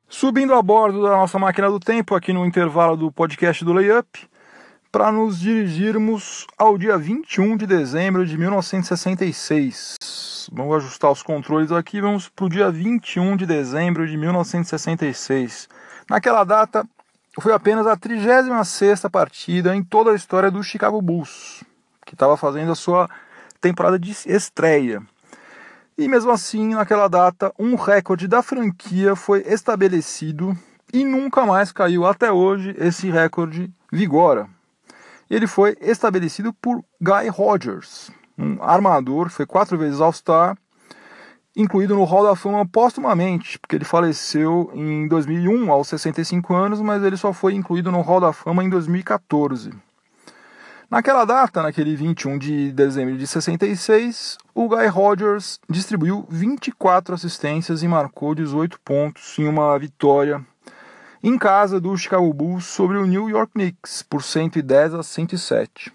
Subindo 0.09 0.55
a 0.55 0.63
bordo 0.63 1.03
da 1.03 1.11
nossa 1.11 1.39
máquina 1.39 1.71
do 1.71 1.79
tempo 1.79 2.15
aqui 2.15 2.33
no 2.33 2.45
intervalo 2.45 2.97
do 2.97 3.13
podcast 3.13 3.65
do 3.65 3.73
Layup, 3.73 4.29
para 4.91 5.13
nos 5.13 5.39
dirigirmos 5.39 6.47
ao 6.57 6.79
dia 6.79 6.97
21 6.97 7.59
de 7.59 7.67
dezembro 7.67 8.25
de 8.25 8.39
1966. 8.39 10.49
Vamos 10.51 10.77
ajustar 10.77 11.11
os 11.11 11.23
controles 11.23 11.71
aqui, 11.71 12.01
vamos 12.01 12.31
para 12.31 12.47
o 12.47 12.49
dia 12.49 12.71
21 12.71 13.37
de 13.37 13.45
dezembro 13.45 14.09
de 14.09 14.17
1966. 14.17 15.69
Naquela 16.09 16.43
data, 16.43 16.89
foi 17.39 17.53
apenas 17.53 17.87
a 17.87 17.99
36ª 17.99 19.11
partida 19.11 19.77
em 19.77 19.85
toda 19.85 20.13
a 20.13 20.15
história 20.15 20.51
do 20.51 20.63
Chicago 20.63 21.03
Bulls, 21.03 21.63
que 22.07 22.15
estava 22.15 22.39
fazendo 22.39 22.73
a 22.73 22.77
sua 22.77 23.11
temporada 23.61 23.99
de 23.99 24.13
estreia. 24.27 25.03
E 25.99 26.09
mesmo 26.09 26.31
assim, 26.31 26.75
naquela 26.75 27.09
data, 27.09 27.53
um 27.59 27.75
recorde 27.75 28.27
da 28.27 28.43
franquia 28.43 29.15
foi 29.15 29.45
estabelecido 29.47 30.57
e 30.93 31.05
nunca 31.05 31.45
mais 31.45 31.73
caiu. 31.73 32.07
Até 32.07 32.33
hoje, 32.33 32.75
esse 32.79 33.11
recorde 33.11 33.71
vigora. 33.93 34.49
Ele 35.31 35.47
foi 35.47 35.77
estabelecido 35.81 36.53
por 36.53 36.83
Guy 37.01 37.29
Rogers, 37.29 38.11
um 38.39 38.63
armador, 38.63 39.29
foi 39.29 39.45
quatro 39.45 39.77
vezes 39.77 40.01
All-Star, 40.01 40.57
incluído 41.57 41.95
no 41.95 42.05
Hall 42.05 42.25
da 42.25 42.37
Fama 42.37 42.67
póstumamente, 42.67 43.59
porque 43.59 43.77
ele 43.77 43.85
faleceu 43.85 44.71
em 44.75 45.09
2001, 45.09 45.71
aos 45.71 45.89
65 45.89 46.55
anos, 46.55 46.81
mas 46.81 47.03
ele 47.03 47.17
só 47.17 47.33
foi 47.33 47.55
incluído 47.55 47.91
no 47.91 48.01
Hall 48.01 48.21
da 48.21 48.33
Fama 48.33 48.63
em 48.63 48.71
2014. 48.71 49.73
Naquela 50.91 51.27
data, 51.27 51.63
naquele 51.63 51.95
21 51.95 52.39
de 52.39 52.73
dezembro 52.73 53.19
de 53.19 53.27
66, 53.27 54.39
o 54.55 54.69
Guy 54.69 54.87
Rogers 54.87 55.61
distribuiu 55.69 56.27
24 56.31 57.15
assistências 57.15 57.83
e 57.83 57.89
marcou 57.89 58.35
18 58.35 58.81
pontos 58.81 59.39
em 59.39 59.47
uma 59.47 59.79
vitória 59.79 60.43
em 61.23 61.37
casa 61.37 61.81
do 61.81 61.97
Chicago 61.97 62.33
Bulls 62.33 62.65
sobre 62.65 62.97
o 62.97 63.07
New 63.07 63.29
York 63.29 63.53
Knicks 63.53 64.03
por 64.03 64.23
110 64.23 64.95
a 64.95 65.03
107. 65.03 65.93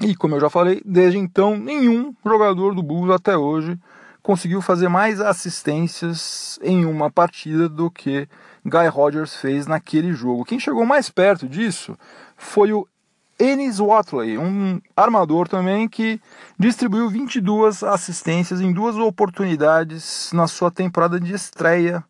E 0.00 0.14
como 0.16 0.34
eu 0.34 0.40
já 0.40 0.50
falei, 0.50 0.80
desde 0.84 1.18
então 1.18 1.56
nenhum 1.56 2.14
jogador 2.24 2.74
do 2.74 2.82
Bulls 2.82 3.14
até 3.14 3.36
hoje 3.36 3.78
conseguiu 4.22 4.62
fazer 4.62 4.88
mais 4.88 5.20
assistências 5.20 6.58
em 6.62 6.84
uma 6.84 7.10
partida 7.10 7.68
do 7.68 7.90
que 7.90 8.28
Guy 8.64 8.86
Rogers 8.88 9.34
fez 9.36 9.66
naquele 9.66 10.12
jogo. 10.12 10.44
Quem 10.44 10.60
chegou 10.60 10.86
mais 10.86 11.10
perto 11.10 11.48
disso 11.48 11.98
foi 12.36 12.72
o 12.72 12.86
Ennis 13.38 13.80
Watley, 13.80 14.38
um 14.38 14.80
armador 14.96 15.48
também 15.48 15.88
que 15.88 16.20
distribuiu 16.56 17.10
22 17.10 17.82
assistências 17.82 18.60
em 18.60 18.72
duas 18.72 18.94
oportunidades 18.96 20.30
na 20.32 20.46
sua 20.46 20.70
temporada 20.70 21.18
de 21.18 21.34
estreia 21.34 22.04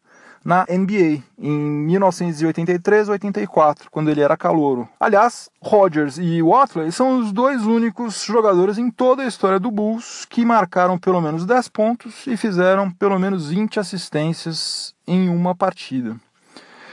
na 0.45 0.67
NBA 0.69 1.23
em 1.39 1.87
1983-84, 1.87 3.85
quando 3.91 4.11
ele 4.11 4.21
era 4.21 4.37
calouro. 4.37 4.87
Aliás, 4.99 5.49
Rodgers 5.61 6.19
e 6.19 6.43
Watley 6.43 6.91
são 6.91 7.21
os 7.21 7.31
dois 7.33 7.65
únicos 7.65 8.25
jogadores 8.25 8.79
em 8.79 8.91
toda 8.91 9.23
a 9.23 9.27
história 9.27 9.61
do 9.61 9.71
Bulls 9.71 10.27
que 10.29 10.45
marcaram 10.45 10.99
pelo 10.99 11.21
menos 11.21 11.47
10 11.47 11.69
pontos 11.69 12.27
e 12.27 12.37
fizeram 12.37 12.91
pelo 12.91 13.19
menos 13.19 13.51
20 13.51 13.81
assistências 13.81 14.95
em 15.07 15.29
uma 15.29 15.55
partida. 15.55 16.17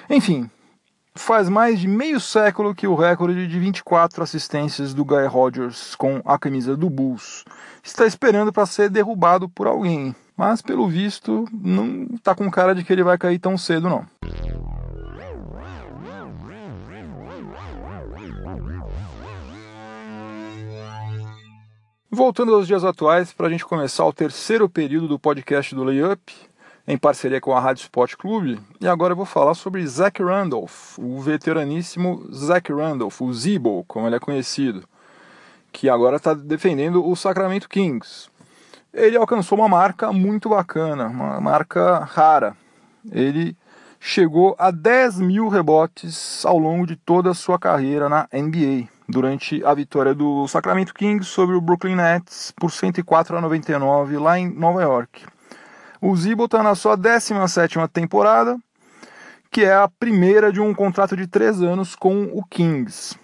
Enfim, 0.10 0.50
faz 1.16 1.50
mais 1.50 1.80
de 1.80 1.88
meio 1.88 2.20
século 2.20 2.74
que 2.74 2.88
o 2.88 2.96
recorde 2.96 3.48
de 3.48 3.60
24 3.60 4.24
assistências 4.24 4.94
do 4.94 5.04
Guy 5.04 5.26
Rodgers 5.28 5.96
com 5.96 6.22
a 6.26 6.40
camisa 6.40 6.78
do 6.78 6.90
Bulls 6.90 7.44
está 7.84 8.06
esperando 8.06 8.54
para 8.54 8.66
ser 8.66 8.90
derrubado 8.90 9.50
por 9.50 9.68
alguém 9.68 10.16
mas 10.40 10.62
pelo 10.62 10.88
visto 10.88 11.44
não 11.52 12.08
tá 12.24 12.34
com 12.34 12.50
cara 12.50 12.74
de 12.74 12.82
que 12.82 12.94
ele 12.94 13.04
vai 13.04 13.18
cair 13.18 13.38
tão 13.38 13.58
cedo 13.58 13.90
não. 13.90 14.06
Voltando 22.10 22.56
aos 22.56 22.66
dias 22.66 22.86
atuais, 22.86 23.34
para 23.34 23.48
a 23.48 23.50
gente 23.50 23.66
começar 23.66 24.06
o 24.06 24.14
terceiro 24.14 24.70
período 24.70 25.10
do 25.10 25.20
podcast 25.20 25.76
do 25.76 25.84
Layup, 25.84 26.34
em 26.88 26.98
parceria 26.98 27.42
com 27.42 27.54
a 27.54 27.60
Rádio 27.60 27.82
Sport 27.82 28.16
Clube, 28.16 28.62
e 28.80 28.88
agora 28.88 29.12
eu 29.12 29.18
vou 29.18 29.26
falar 29.26 29.54
sobre 29.56 29.86
Zach 29.86 30.24
Randolph, 30.24 30.98
o 30.98 31.20
veteraníssimo 31.20 32.26
Zach 32.34 32.72
Randolph, 32.72 33.20
o 33.22 33.34
Zibo, 33.34 33.84
como 33.90 34.08
ele 34.08 34.16
é 34.16 34.20
conhecido, 34.20 34.88
que 35.70 35.90
agora 35.90 36.16
está 36.16 36.34
defendendo 36.34 37.06
o 37.06 37.14
Sacramento 37.14 37.68
Kings 37.68 38.30
ele 38.94 39.18
alcançou 39.18 39.58
uma 39.58 39.68
marca 39.68 40.12
muito 40.12 40.50
bacana, 40.50 41.08
uma 41.08 41.40
marca 41.40 42.00
rara. 42.00 42.56
Ele 43.12 43.56
chegou 44.00 44.56
a 44.58 44.72
10 44.72 45.20
mil 45.20 45.48
rebotes 45.48 46.46
ao 46.46 46.58
longo 46.58 46.88
de 46.88 46.96
toda 46.96 47.32
a 47.32 47.36
sua 47.36 47.60
carreira 47.60 48.08
na 48.08 48.28
NBA, 48.34 48.88
durante 49.08 49.64
a 49.64 49.74
vitória 49.74 50.14
do 50.14 50.48
Sacramento 50.48 50.94
Kings 50.94 51.30
sobre 51.30 51.56
o 51.56 51.62
Brooklyn 51.62 51.96
Nets 51.96 52.54
por 52.56 52.72
104 52.72 53.38
a 53.38 53.42
99 53.42 54.18
lá 54.18 54.40
em 54.40 54.50
Nova 54.50 54.82
York. 54.82 55.26
O 56.02 56.16
Zibo 56.16 56.46
está 56.46 56.64
na 56.64 56.76
sua 56.76 56.98
17ª 56.98 57.88
temporada, 57.90 58.58
que 59.52 59.64
é 59.66 59.74
a 59.74 59.90
primeira 59.90 60.52
de 60.52 60.62
um 60.62 60.74
contrato 60.74 61.16
de 61.18 61.28
três 61.28 61.62
anos 61.62 61.96
com 61.96 62.24
o 62.34 62.44
Kings. 62.46 63.18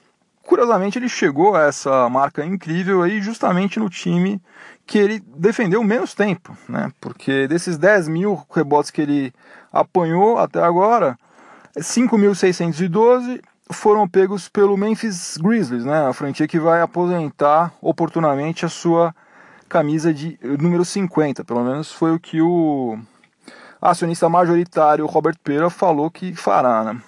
Curiosamente, 0.45 0.99
ele 0.99 1.09
chegou 1.09 1.55
a 1.55 1.63
essa 1.63 2.07
marca 2.07 2.45
incrível 2.45 3.01
aí 3.01 3.19
justamente 3.19 3.79
no 3.79 3.89
time 3.89 4.39
que 4.85 4.99
ele 4.99 5.19
defendeu 5.35 5.83
menos 5.83 6.13
tempo, 6.13 6.55
né? 6.69 6.91
Porque 7.01 7.47
desses 7.47 7.77
10 7.77 8.07
mil 8.07 8.45
rebotes 8.53 8.91
que 8.91 9.01
ele 9.01 9.33
apanhou 9.73 10.37
até 10.37 10.61
agora, 10.61 11.17
5.612 11.75 13.41
foram 13.71 14.07
pegos 14.07 14.47
pelo 14.47 14.77
Memphis 14.77 15.37
Grizzlies, 15.37 15.83
né? 15.83 16.07
A 16.07 16.13
franquia 16.13 16.47
que 16.47 16.59
vai 16.59 16.79
aposentar 16.79 17.73
oportunamente 17.81 18.65
a 18.65 18.69
sua 18.69 19.15
camisa 19.67 20.13
de 20.13 20.37
número 20.43 20.85
50, 20.85 21.43
pelo 21.43 21.63
menos 21.63 21.91
foi 21.91 22.13
o 22.13 22.19
que 22.19 22.39
o 22.39 22.99
acionista 23.81 24.29
majoritário 24.29 25.07
Robert 25.07 25.37
Pera 25.43 25.71
falou 25.71 26.11
que 26.11 26.35
fará, 26.35 26.83
né? 26.83 27.01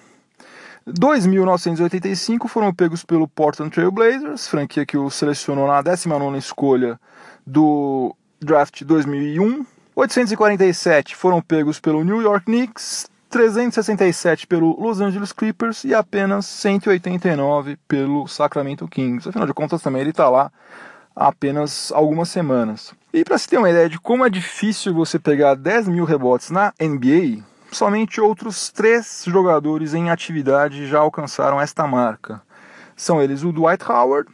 2.985 0.92 2.48
foram 2.48 2.72
pegos 2.72 3.04
pelo 3.04 3.28
Portland 3.28 3.70
Trail 3.70 3.90
Blazers, 3.90 4.48
franquia 4.48 4.86
que 4.86 4.96
o 4.96 5.10
selecionou 5.10 5.66
na 5.66 5.82
19ª 5.82 6.36
escolha 6.36 6.98
do 7.46 8.14
draft 8.40 8.82
2001. 8.84 9.64
847 9.94 11.16
foram 11.16 11.42
pegos 11.42 11.80
pelo 11.80 12.04
New 12.04 12.22
York 12.22 12.46
Knicks, 12.46 13.10
367 13.28 14.46
pelo 14.46 14.80
Los 14.80 15.00
Angeles 15.00 15.32
Clippers 15.32 15.84
e 15.84 15.94
apenas 15.94 16.46
189 16.46 17.76
pelo 17.86 18.26
Sacramento 18.26 18.88
Kings. 18.88 19.28
Afinal 19.28 19.46
de 19.46 19.52
contas, 19.52 19.82
também 19.82 20.00
ele 20.00 20.10
está 20.10 20.30
lá 20.30 20.50
há 21.14 21.28
apenas 21.28 21.92
algumas 21.92 22.28
semanas. 22.28 22.94
E 23.12 23.24
para 23.24 23.36
se 23.36 23.48
ter 23.48 23.58
uma 23.58 23.70
ideia 23.70 23.88
de 23.88 23.98
como 23.98 24.24
é 24.24 24.30
difícil 24.30 24.94
você 24.94 25.18
pegar 25.18 25.54
10 25.54 25.88
mil 25.88 26.04
rebotes 26.04 26.50
na 26.50 26.72
NBA, 26.80 27.42
somente 27.70 28.20
outros 28.20 28.70
três 28.70 29.24
jogadores 29.26 29.94
em 29.94 30.10
atividade 30.10 30.86
já 30.86 30.98
alcançaram 31.00 31.60
esta 31.60 31.86
marca. 31.86 32.42
São 32.96 33.22
eles 33.22 33.44
o 33.44 33.52
Dwight 33.52 33.84
Howard, 33.90 34.30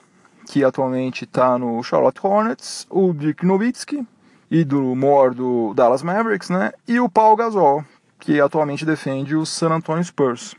que 0.46 0.64
atualmente 0.64 1.24
está 1.24 1.58
no 1.58 1.82
Charlotte 1.82 2.20
Hornets, 2.22 2.86
o 2.90 3.12
Dirk 3.12 3.44
Nowitzki, 3.44 4.06
ídolo 4.50 4.94
maior 4.94 5.34
do 5.34 5.74
Dallas 5.74 6.02
Mavericks, 6.02 6.50
né? 6.50 6.72
E 6.86 7.00
o 7.00 7.08
Paul 7.08 7.36
Gasol, 7.36 7.84
que 8.18 8.40
atualmente 8.40 8.84
defende 8.84 9.34
o 9.34 9.44
San 9.44 9.70
Antonio 9.70 10.04
Spurs. 10.04 10.54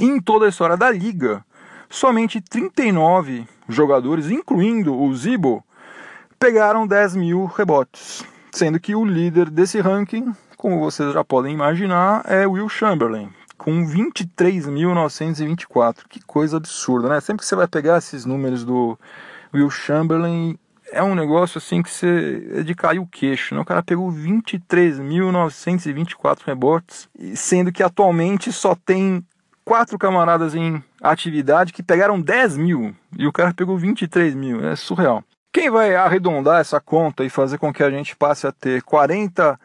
Em 0.00 0.20
toda 0.20 0.46
a 0.46 0.48
história 0.48 0.76
da 0.76 0.90
liga, 0.90 1.44
somente 1.88 2.40
39 2.40 3.46
jogadores, 3.68 4.30
incluindo 4.30 4.94
o 4.94 5.14
Zibo, 5.14 5.64
pegaram 6.38 6.86
10 6.86 7.16
mil 7.16 7.44
rebotes, 7.46 8.24
sendo 8.52 8.80
que 8.80 8.94
o 8.94 9.04
líder 9.04 9.48
desse 9.48 9.80
ranking, 9.80 10.34
como 10.66 10.80
vocês 10.80 11.12
já 11.12 11.22
podem 11.22 11.54
imaginar, 11.54 12.22
é 12.24 12.44
Will 12.44 12.68
Chamberlain, 12.68 13.30
com 13.56 13.86
23.924. 13.86 15.98
Que 16.08 16.20
coisa 16.20 16.56
absurda, 16.56 17.08
né? 17.08 17.20
Sempre 17.20 17.42
que 17.42 17.46
você 17.46 17.54
vai 17.54 17.68
pegar 17.68 17.98
esses 17.98 18.24
números 18.24 18.64
do 18.64 18.98
Will 19.54 19.70
Chamberlain, 19.70 20.58
é 20.90 21.00
um 21.04 21.14
negócio 21.14 21.58
assim 21.58 21.84
que 21.84 21.88
você 21.88 22.50
é 22.52 22.64
de 22.64 22.74
cair 22.74 22.98
o 22.98 23.06
queixo, 23.06 23.54
né? 23.54 23.60
O 23.60 23.64
cara 23.64 23.80
pegou 23.80 24.10
23.924 24.10 26.40
rebotes, 26.44 27.08
sendo 27.36 27.70
que 27.70 27.84
atualmente 27.84 28.50
só 28.50 28.74
tem 28.74 29.24
quatro 29.64 29.96
camaradas 29.96 30.56
em 30.56 30.82
atividade 31.00 31.72
que 31.72 31.80
pegaram 31.80 32.20
10 32.20 32.56
mil 32.56 32.92
e 33.16 33.28
o 33.28 33.32
cara 33.32 33.54
pegou 33.54 33.78
23 33.78 34.34
mil. 34.34 34.66
É 34.66 34.74
surreal. 34.74 35.22
Quem 35.52 35.70
vai 35.70 35.94
arredondar 35.94 36.60
essa 36.60 36.80
conta 36.80 37.24
e 37.24 37.30
fazer 37.30 37.56
com 37.56 37.72
que 37.72 37.84
a 37.84 37.90
gente 37.90 38.16
passe 38.16 38.48
a 38.48 38.52
ter 38.52 38.82
40 38.82 39.56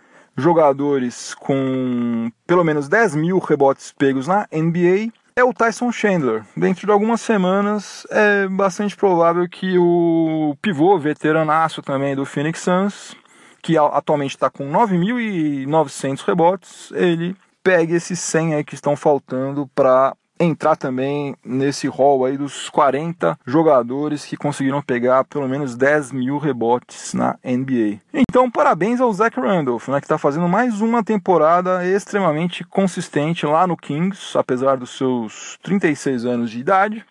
jogadores 0.41 1.33
com 1.35 2.31
pelo 2.45 2.63
menos 2.63 2.87
10 2.87 3.15
mil 3.15 3.39
rebotes 3.39 3.93
pegos 3.97 4.27
na 4.27 4.47
NBA 4.51 5.11
é 5.35 5.43
o 5.43 5.53
Tyson 5.53 5.91
Chandler. 5.91 6.43
Dentro 6.55 6.85
de 6.85 6.91
algumas 6.91 7.21
semanas 7.21 8.05
é 8.09 8.47
bastante 8.47 8.95
provável 8.95 9.47
que 9.47 9.77
o 9.77 10.55
pivô 10.61 10.97
veteranaço 10.97 11.81
também 11.81 12.15
do 12.15 12.25
Phoenix 12.25 12.59
Suns, 12.59 13.15
que 13.61 13.77
atualmente 13.77 14.31
está 14.31 14.49
com 14.49 14.69
9.900 14.71 16.25
rebotes, 16.25 16.91
ele 16.93 17.35
pegue 17.63 17.93
esses 17.93 18.19
100 18.19 18.55
aí 18.55 18.63
que 18.63 18.75
estão 18.75 18.95
faltando 18.95 19.69
para 19.73 20.15
entrar 20.43 20.75
também 20.75 21.35
nesse 21.43 21.87
hall 21.87 22.25
aí 22.25 22.37
dos 22.37 22.69
40 22.69 23.37
jogadores 23.45 24.25
que 24.25 24.35
conseguiram 24.35 24.81
pegar 24.81 25.23
pelo 25.23 25.47
menos 25.47 25.75
10 25.75 26.11
mil 26.11 26.37
rebotes 26.37 27.13
na 27.13 27.37
NBA. 27.43 27.99
Então, 28.13 28.49
parabéns 28.49 28.99
ao 28.99 29.11
Zach 29.13 29.39
Randolph, 29.39 29.87
né, 29.87 29.99
que 29.99 30.05
está 30.05 30.17
fazendo 30.17 30.47
mais 30.47 30.81
uma 30.81 31.03
temporada 31.03 31.85
extremamente 31.85 32.63
consistente 32.63 33.45
lá 33.45 33.67
no 33.67 33.77
Kings, 33.77 34.37
apesar 34.37 34.77
dos 34.77 34.91
seus 34.97 35.57
36 35.61 36.25
anos 36.25 36.49
de 36.49 36.59
idade. 36.59 37.05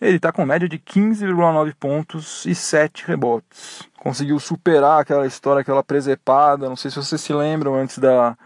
Ele 0.00 0.16
está 0.16 0.32
com 0.32 0.44
média 0.46 0.68
de 0.68 0.78
15,9 0.78 1.74
pontos 1.78 2.46
e 2.46 2.54
7 2.54 3.06
rebotes. 3.06 3.82
Conseguiu 3.98 4.38
superar 4.38 5.00
aquela 5.00 5.26
história, 5.26 5.60
aquela 5.60 5.82
presepada. 5.82 6.68
Não 6.68 6.76
sei 6.76 6.90
se 6.90 6.96
vocês 6.96 7.20
se 7.20 7.32
lembram 7.32 7.74
antes 7.74 7.98
da 7.98 8.36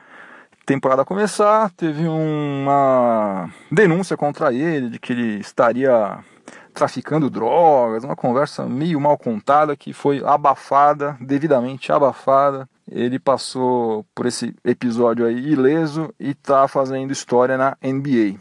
temporada 0.70 1.04
começar, 1.04 1.68
teve 1.70 2.06
uma 2.06 3.50
denúncia 3.72 4.16
contra 4.16 4.52
ele 4.54 4.88
de 4.88 5.00
que 5.00 5.12
ele 5.12 5.40
estaria 5.40 6.20
traficando 6.72 7.28
drogas, 7.28 8.04
uma 8.04 8.14
conversa 8.14 8.64
meio 8.66 9.00
mal 9.00 9.18
contada 9.18 9.76
que 9.76 9.92
foi 9.92 10.22
abafada, 10.24 11.16
devidamente 11.20 11.90
abafada. 11.90 12.68
Ele 12.88 13.18
passou 13.18 14.06
por 14.14 14.26
esse 14.26 14.54
episódio 14.64 15.26
aí 15.26 15.50
ileso 15.50 16.14
e 16.20 16.30
está 16.30 16.68
fazendo 16.68 17.10
história 17.10 17.58
na 17.58 17.76
NBA. 17.82 18.38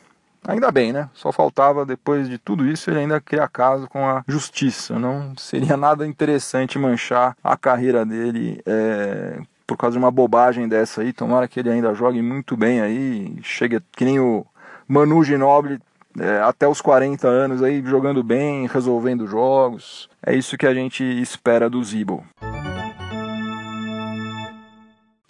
Ainda 0.47 0.71
bem, 0.71 0.93
né? 0.93 1.09
Só 1.15 1.31
faltava, 1.31 1.83
depois 1.83 2.29
de 2.29 2.37
tudo 2.37 2.67
isso, 2.67 2.91
ele 2.91 2.99
ainda 2.99 3.19
criar 3.19 3.47
caso 3.47 3.87
com 3.87 4.07
a 4.07 4.23
justiça. 4.27 4.99
Não 4.99 5.33
seria 5.35 5.75
nada 5.75 6.05
interessante 6.05 6.77
manchar 6.77 7.35
a 7.43 7.57
carreira 7.57 8.05
dele 8.05 8.61
é, 8.67 9.39
por 9.69 9.77
causa 9.77 9.93
de 9.93 10.03
uma 10.03 10.09
bobagem 10.09 10.67
dessa 10.67 11.01
aí. 11.01 11.13
Tomara 11.13 11.47
que 11.47 11.59
ele 11.59 11.69
ainda 11.69 11.93
jogue 11.93 12.23
muito 12.23 12.57
bem 12.57 12.81
aí, 12.81 13.37
chegue 13.43 13.79
que 13.91 14.03
nem 14.03 14.19
o 14.19 14.43
Manu 14.87 15.23
Ginobili 15.23 15.79
é, 16.19 16.41
até 16.41 16.67
os 16.67 16.81
40 16.81 17.27
anos 17.27 17.61
aí 17.61 17.83
jogando 17.85 18.23
bem, 18.23 18.65
resolvendo 18.65 19.27
jogos. 19.27 20.09
É 20.25 20.33
isso 20.33 20.57
que 20.57 20.65
a 20.65 20.73
gente 20.73 21.03
espera 21.03 21.69
do 21.69 21.83
Zibo. 21.83 22.25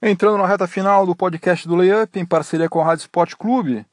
Entrando 0.02 0.38
na 0.38 0.48
reta 0.48 0.66
final 0.66 1.06
do 1.06 1.14
podcast 1.14 1.68
do 1.68 1.76
Layup, 1.76 2.18
em 2.18 2.26
parceria 2.26 2.70
com 2.70 2.80
a 2.80 2.86
Rádio 2.86 3.02
Sport 3.02 3.36
Clube. 3.36 3.86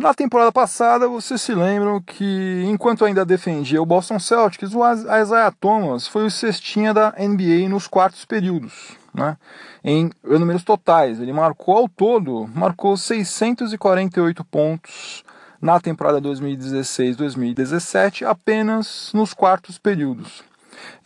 Na 0.00 0.12
temporada 0.12 0.50
passada, 0.50 1.06
vocês 1.06 1.40
se 1.40 1.54
lembram 1.54 2.02
que, 2.02 2.64
enquanto 2.66 3.04
ainda 3.04 3.24
defendia 3.24 3.80
o 3.80 3.86
Boston 3.86 4.18
Celtics, 4.18 4.74
o 4.74 4.82
Isaiah 4.92 5.52
Thomas 5.52 6.08
foi 6.08 6.26
o 6.26 6.30
cestinha 6.30 6.92
da 6.92 7.14
NBA 7.16 7.68
nos 7.68 7.86
quartos 7.86 8.24
períodos 8.24 8.96
né, 9.16 9.36
em 9.82 10.10
números 10.22 10.62
totais. 10.62 11.18
Ele 11.18 11.32
marcou 11.32 11.76
ao 11.76 11.88
todo, 11.88 12.46
marcou 12.54 12.96
648 12.96 14.44
pontos 14.44 15.24
na 15.60 15.80
temporada 15.80 16.20
2016-2017, 16.20 18.26
apenas 18.26 19.10
nos 19.14 19.32
quartos 19.32 19.78
períodos. 19.78 20.44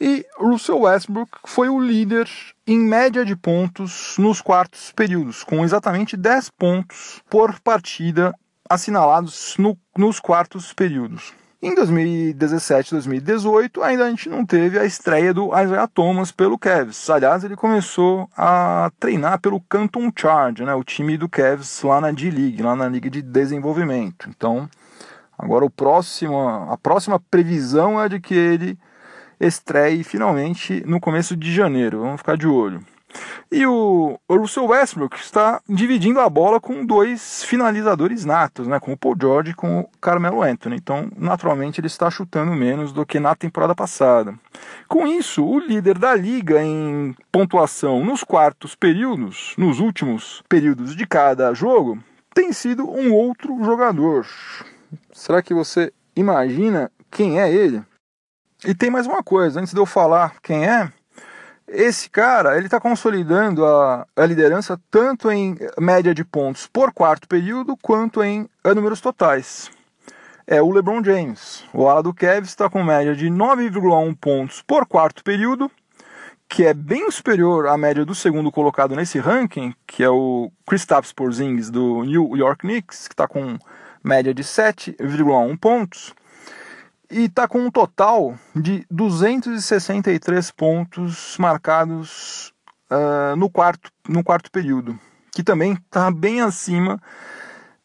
E 0.00 0.26
Russell 0.36 0.80
Westbrook 0.80 1.30
foi 1.44 1.68
o 1.68 1.78
líder 1.78 2.28
em 2.66 2.78
média 2.78 3.24
de 3.24 3.36
pontos 3.36 4.16
nos 4.18 4.40
quartos 4.40 4.90
períodos, 4.92 5.44
com 5.44 5.64
exatamente 5.64 6.16
10 6.16 6.50
pontos 6.50 7.22
por 7.30 7.60
partida 7.60 8.34
assinalados 8.68 9.54
no, 9.58 9.78
nos 9.96 10.18
quartos 10.18 10.72
períodos. 10.72 11.32
Em 11.62 11.74
2017, 11.74 12.92
2018, 12.92 13.82
ainda 13.82 14.06
a 14.06 14.08
gente 14.08 14.30
não 14.30 14.46
teve 14.46 14.78
a 14.78 14.84
estreia 14.86 15.34
do 15.34 15.48
Isaiah 15.48 15.86
Thomas 15.86 16.32
pelo 16.32 16.56
Cavs. 16.56 17.10
Aliás, 17.10 17.44
ele 17.44 17.54
começou 17.54 18.30
a 18.34 18.90
treinar 18.98 19.38
pelo 19.38 19.60
Canton 19.60 20.10
Charge, 20.16 20.64
né, 20.64 20.72
o 20.74 20.82
time 20.82 21.18
do 21.18 21.28
Cavs 21.28 21.82
lá 21.82 22.00
na 22.00 22.12
D-League, 22.12 22.62
lá 22.62 22.74
na 22.74 22.88
Liga 22.88 23.10
de 23.10 23.20
Desenvolvimento. 23.20 24.26
Então, 24.30 24.66
agora 25.38 25.62
o 25.62 25.68
próximo, 25.68 26.48
a 26.48 26.78
próxima 26.78 27.20
previsão 27.20 28.02
é 28.02 28.08
de 28.08 28.20
que 28.20 28.34
ele 28.34 28.78
estreie 29.38 30.02
finalmente 30.02 30.82
no 30.86 30.98
começo 30.98 31.36
de 31.36 31.52
janeiro. 31.52 32.00
Vamos 32.00 32.20
ficar 32.22 32.38
de 32.38 32.46
olho. 32.46 32.80
E 33.50 33.66
o 33.66 34.18
Russell 34.30 34.66
Westbrook 34.66 35.16
está 35.16 35.60
dividindo 35.68 36.20
a 36.20 36.28
bola 36.28 36.60
com 36.60 36.86
dois 36.86 37.42
finalizadores 37.42 38.24
natos, 38.24 38.68
né, 38.68 38.78
com 38.78 38.92
o 38.92 38.96
Paul 38.96 39.16
George 39.20 39.50
e 39.50 39.54
com 39.54 39.80
o 39.80 39.88
Carmelo 40.00 40.42
Anthony. 40.42 40.76
Então, 40.76 41.10
naturalmente, 41.16 41.80
ele 41.80 41.88
está 41.88 42.08
chutando 42.10 42.52
menos 42.52 42.92
do 42.92 43.04
que 43.04 43.18
na 43.18 43.34
temporada 43.34 43.74
passada. 43.74 44.34
Com 44.86 45.06
isso, 45.06 45.44
o 45.44 45.58
líder 45.58 45.98
da 45.98 46.14
liga 46.14 46.62
em 46.62 47.14
pontuação 47.32 48.04
nos 48.04 48.22
quartos 48.22 48.74
períodos, 48.74 49.54
nos 49.58 49.80
últimos 49.80 50.42
períodos 50.48 50.94
de 50.94 51.06
cada 51.06 51.52
jogo, 51.52 51.98
tem 52.32 52.52
sido 52.52 52.88
um 52.88 53.12
outro 53.12 53.62
jogador. 53.64 54.26
Será 55.12 55.42
que 55.42 55.52
você 55.52 55.92
imagina 56.14 56.90
quem 57.10 57.40
é 57.40 57.52
ele? 57.52 57.82
E 58.64 58.74
tem 58.74 58.90
mais 58.90 59.06
uma 59.06 59.22
coisa, 59.22 59.60
antes 59.60 59.72
de 59.72 59.80
eu 59.80 59.86
falar 59.86 60.34
quem 60.42 60.66
é, 60.66 60.92
esse 61.72 62.10
cara 62.10 62.56
ele 62.56 62.66
está 62.66 62.80
consolidando 62.80 63.64
a, 63.64 64.06
a, 64.16 64.26
liderança 64.26 64.80
tanto 64.90 65.30
em 65.30 65.56
média 65.78 66.12
de 66.12 66.24
pontos 66.24 66.66
por 66.66 66.92
quarto 66.92 67.28
período 67.28 67.76
quanto 67.76 68.22
em 68.22 68.48
números 68.74 69.00
totais. 69.00 69.70
É 70.46 70.60
o 70.60 70.70
LeBron 70.72 71.02
James. 71.02 71.64
O 71.72 71.88
ala 71.88 72.02
do 72.02 72.12
Cavs 72.12 72.48
está 72.48 72.68
com 72.68 72.82
média 72.82 73.14
de 73.14 73.28
9,1 73.28 74.16
pontos 74.20 74.62
por 74.62 74.84
quarto 74.84 75.22
período, 75.22 75.70
que 76.48 76.64
é 76.64 76.74
bem 76.74 77.08
superior 77.10 77.68
à 77.68 77.78
média 77.78 78.04
do 78.04 78.16
segundo 78.16 78.50
colocado 78.50 78.96
nesse 78.96 79.20
ranking, 79.20 79.72
que 79.86 80.02
é 80.02 80.10
o 80.10 80.50
Kristaps 80.66 81.12
Porzingis 81.12 81.70
do 81.70 82.02
New 82.02 82.36
York 82.36 82.66
Knicks, 82.66 83.06
que 83.06 83.14
está 83.14 83.28
com 83.28 83.56
média 84.02 84.34
de 84.34 84.42
7,1 84.42 85.56
pontos 85.56 86.12
e 87.10 87.24
está 87.24 87.48
com 87.48 87.58
um 87.58 87.70
total 87.70 88.34
de 88.54 88.86
263 88.90 90.50
pontos 90.52 91.36
marcados 91.38 92.52
uh, 92.90 93.36
no, 93.36 93.50
quarto, 93.50 93.90
no 94.08 94.22
quarto 94.22 94.50
período, 94.50 94.98
que 95.32 95.42
também 95.42 95.72
está 95.72 96.10
bem 96.10 96.40
acima 96.40 97.00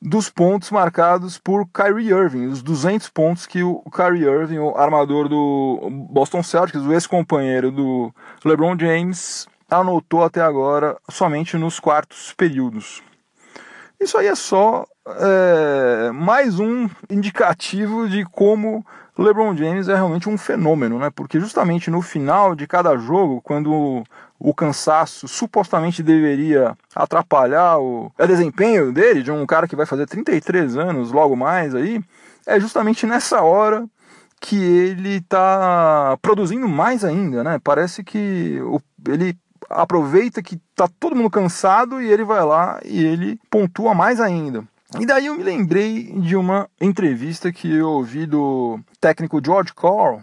dos 0.02 0.30
pontos 0.30 0.70
marcados 0.70 1.40
por 1.40 1.68
Kyrie 1.70 2.12
Irving, 2.12 2.48
os 2.48 2.62
200 2.62 3.10
pontos 3.10 3.48
que 3.48 3.64
o 3.64 3.82
Kyrie 3.92 4.26
Irving, 4.26 4.60
o 4.60 4.78
armador 4.78 5.28
do 5.28 5.90
Boston 6.12 6.44
Celtics, 6.44 6.82
o 6.82 6.94
ex-companheiro 6.94 7.72
do 7.72 8.14
LeBron 8.44 8.78
James, 8.78 9.48
anotou 9.70 10.24
até 10.24 10.42
agora 10.42 10.96
somente 11.10 11.58
nos 11.58 11.80
quartos 11.80 12.34
períodos. 12.34 13.02
Isso 14.00 14.18
aí 14.18 14.28
é 14.28 14.36
só 14.36 14.86
é, 15.08 16.12
mais 16.12 16.60
um 16.60 16.90
indicativo 17.10 18.10
de 18.10 18.26
como 18.26 18.86
LeBron 19.18 19.56
James 19.56 19.88
é 19.88 19.96
realmente 19.96 20.28
um 20.28 20.38
fenômeno, 20.38 20.98
né? 21.00 21.10
Porque 21.10 21.40
justamente 21.40 21.90
no 21.90 22.02
final 22.02 22.56
de 22.56 22.68
cada 22.68 22.98
jogo, 22.98 23.42
quando 23.42 24.04
o 24.40 24.54
cansaço 24.54 25.28
supostamente 25.28 26.04
deveria 26.04 26.76
atrapalhar 26.94 27.78
o, 27.78 28.12
o 28.18 28.28
desempenho 28.28 28.92
dele, 28.92 29.24
de 29.24 29.32
um 29.32 29.46
cara 29.46 29.68
que 29.68 29.76
vai 29.76 29.86
fazer 29.86 30.06
33 30.06 30.76
anos 30.76 31.12
logo 31.12 31.36
mais 31.36 31.74
aí, 31.74 32.02
é 32.46 32.60
justamente 32.60 33.06
nessa 33.06 33.42
hora 33.42 33.88
que 34.42 34.62
ele 34.62 35.18
está 35.18 36.18
produzindo 36.22 36.68
mais 36.68 37.06
ainda, 37.06 37.44
né? 37.44 37.60
Parece 37.64 38.04
que 38.04 38.60
o, 38.62 38.82
ele 39.08 39.38
aproveita 39.70 40.42
que 40.42 40.60
tá 40.76 40.88
todo 41.00 41.16
mundo 41.16 41.30
cansado 41.30 42.02
e 42.02 42.12
ele 42.12 42.24
vai 42.24 42.44
lá 42.44 42.80
e 42.84 43.04
ele 43.04 43.40
pontua 43.50 43.94
mais 43.94 44.20
ainda. 44.20 44.64
E 45.00 45.06
daí 45.06 45.26
eu 45.26 45.36
me 45.36 45.44
lembrei 45.44 46.04
de 46.20 46.38
uma 46.38 46.70
entrevista 46.80 47.52
que 47.52 47.72
eu 47.74 47.90
ouvi 47.90 48.26
do 48.26 48.80
técnico 49.00 49.42
George 49.44 49.74
Carl, 49.74 50.22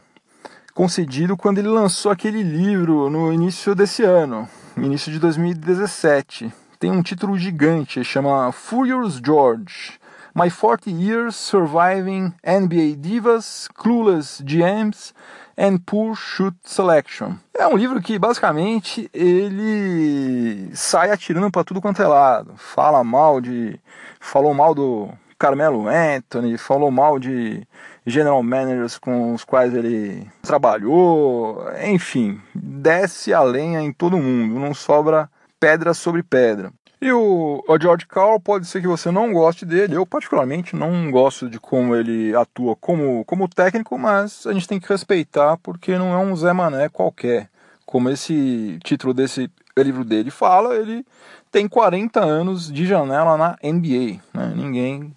concedido 0.74 1.36
quando 1.36 1.58
ele 1.58 1.68
lançou 1.68 2.10
aquele 2.10 2.42
livro 2.42 3.10
no 3.10 3.32
início 3.32 3.74
desse 3.74 4.02
ano, 4.02 4.48
início 4.76 5.12
de 5.12 5.18
2017. 5.18 6.50
Tem 6.78 6.90
um 6.90 7.02
título 7.02 7.36
gigante, 7.36 8.02
chama 8.02 8.50
Furious 8.50 9.20
George. 9.24 10.00
My 10.34 10.48
40 10.48 10.90
Years 10.90 11.36
Surviving 11.36 12.32
NBA 12.42 12.96
Divas, 12.96 13.68
Clueless 13.74 14.42
GMs 14.42 15.12
and 15.58 15.78
Poor 15.84 16.14
Shoot 16.14 16.56
Selection. 16.64 17.34
É 17.54 17.66
um 17.66 17.76
livro 17.76 18.00
que 18.00 18.18
basicamente 18.18 19.10
ele 19.12 20.70
sai 20.74 21.10
atirando 21.10 21.50
para 21.50 21.64
tudo 21.64 21.82
quanto 21.82 22.00
é 22.00 22.06
lado. 22.06 22.54
Fala 22.56 23.04
mal 23.04 23.42
de. 23.42 23.78
Falou 24.18 24.54
mal 24.54 24.74
do 24.74 25.10
Carmelo 25.38 25.86
Anthony, 25.86 26.56
falou 26.56 26.90
mal 26.90 27.18
de 27.18 27.66
general 28.06 28.42
managers 28.42 28.96
com 28.96 29.34
os 29.34 29.44
quais 29.44 29.74
ele 29.74 30.26
trabalhou, 30.40 31.62
enfim, 31.84 32.40
desce 32.54 33.34
a 33.34 33.42
lenha 33.42 33.80
em 33.80 33.92
todo 33.92 34.16
mundo, 34.16 34.58
não 34.58 34.72
sobra 34.72 35.28
pedra 35.60 35.94
sobre 35.94 36.22
pedra. 36.22 36.72
E 37.02 37.12
o, 37.12 37.64
o 37.66 37.80
George 37.80 38.06
Carl 38.06 38.38
pode 38.38 38.64
ser 38.64 38.80
que 38.80 38.86
você 38.86 39.10
não 39.10 39.32
goste 39.32 39.66
dele, 39.66 39.96
eu 39.96 40.06
particularmente 40.06 40.76
não 40.76 41.10
gosto 41.10 41.50
de 41.50 41.58
como 41.58 41.96
ele 41.96 42.32
atua 42.36 42.76
como, 42.76 43.24
como 43.24 43.48
técnico, 43.48 43.98
mas 43.98 44.46
a 44.46 44.52
gente 44.52 44.68
tem 44.68 44.78
que 44.78 44.88
respeitar 44.88 45.56
porque 45.56 45.98
não 45.98 46.14
é 46.14 46.18
um 46.18 46.36
Zé 46.36 46.52
Mané 46.52 46.88
qualquer. 46.88 47.50
Como 47.84 48.08
esse 48.08 48.78
título 48.84 49.12
desse 49.12 49.50
livro 49.76 50.04
dele 50.04 50.30
fala, 50.30 50.76
ele 50.76 51.04
tem 51.50 51.66
40 51.66 52.20
anos 52.20 52.72
de 52.72 52.86
janela 52.86 53.36
na 53.36 53.56
NBA. 53.60 54.20
Né? 54.32 54.52
Ninguém 54.54 55.12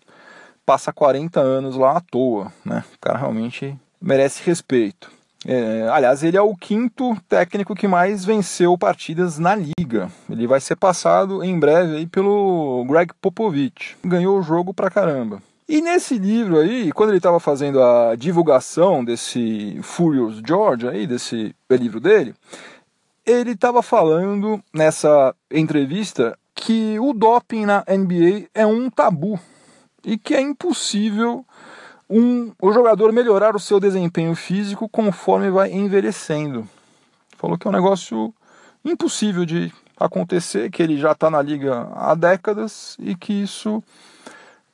passa 0.66 0.92
40 0.92 1.40
anos 1.40 1.76
lá 1.76 1.98
à 1.98 2.02
toa, 2.02 2.52
né? 2.66 2.84
O 2.96 3.00
cara 3.00 3.20
realmente 3.20 3.80
merece 4.02 4.42
respeito. 4.44 5.12
É, 5.46 5.88
aliás, 5.92 6.24
ele 6.24 6.36
é 6.36 6.42
o 6.42 6.56
quinto 6.56 7.16
técnico 7.30 7.76
que 7.76 7.88
mais 7.88 8.26
venceu 8.26 8.76
partidas 8.76 9.38
na 9.38 9.54
liga. 9.54 9.75
Ele 10.30 10.48
vai 10.48 10.60
ser 10.60 10.76
passado 10.76 11.44
em 11.44 11.58
breve 11.60 11.98
aí 11.98 12.08
pelo 12.08 12.86
Greg 12.88 13.14
Popovich. 13.22 13.96
Ganhou 14.04 14.40
o 14.40 14.44
jogo 14.44 14.74
pra 14.74 14.90
caramba. 14.90 15.42
E 15.68 15.82
nesse 15.82 16.18
livro 16.18 16.60
aí, 16.60 16.92
quando 16.92 17.10
ele 17.10 17.18
estava 17.18 17.40
fazendo 17.40 17.82
a 17.82 18.16
divulgação 18.16 19.04
desse 19.04 19.80
Furious 19.82 20.40
George 20.46 20.88
aí, 20.88 21.08
desse 21.08 21.56
livro 21.72 22.00
dele, 22.00 22.36
ele 23.26 23.52
estava 23.52 23.82
falando 23.82 24.62
nessa 24.72 25.34
entrevista 25.50 26.38
que 26.54 27.00
o 27.00 27.14
doping 27.14 27.66
na 27.66 27.84
NBA 27.88 28.48
é 28.54 28.66
um 28.66 28.90
tabu 28.92 29.40
e 30.04 30.18
que 30.18 30.36
é 30.36 30.42
impossível 30.42 31.44
um, 32.08 32.52
o 32.62 32.72
jogador 32.72 33.12
melhorar 33.12 33.56
o 33.56 33.60
seu 33.60 33.80
desempenho 33.80 34.36
físico 34.36 34.88
conforme 34.88 35.50
vai 35.50 35.72
envelhecendo. 35.72 36.68
Falou 37.38 37.58
que 37.58 37.68
é 37.68 37.70
um 37.70 37.74
negócio 37.74 38.34
impossível 38.84 39.46
de 39.46 39.74
acontecer, 39.98 40.70
que 40.70 40.84
ele 40.84 40.98
já 40.98 41.12
está 41.12 41.30
na 41.30 41.42
liga 41.42 41.88
há 41.96 42.14
décadas 42.16 42.96
e 43.00 43.16
que 43.16 43.34
isso 43.34 43.84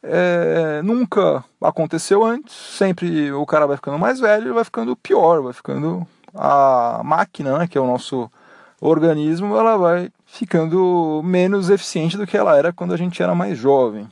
é, 0.04 0.82
nunca 0.84 1.44
aconteceu 1.62 2.24
antes. 2.24 2.56
Sempre 2.56 3.32
o 3.32 3.46
cara 3.46 3.68
vai 3.68 3.78
ficando 3.78 4.00
mais 4.00 4.20
velho 4.20 4.54
vai 4.54 4.64
ficando 4.64 4.96
pior, 4.96 5.42
vai 5.42 5.54
ficando 5.54 6.06
a 6.34 7.02
máquina, 7.04 7.60
né, 7.60 7.68
que 7.68 7.78
é 7.78 7.82
o 7.82 7.88
nosso 7.88 8.32
organismo, 8.80 9.56
ela 9.56 9.78
vai 9.78 10.12
ficando 10.26 11.22
menos 11.24 11.70
eficiente 11.70 12.18
do 12.18 12.26
que 12.26 12.36
ela 12.36 12.58
era 12.58 12.74
quando 12.74 12.94
a 12.94 12.98
gente 12.98 13.22
era 13.22 13.36
mais 13.36 13.58
jovem. 13.58 14.08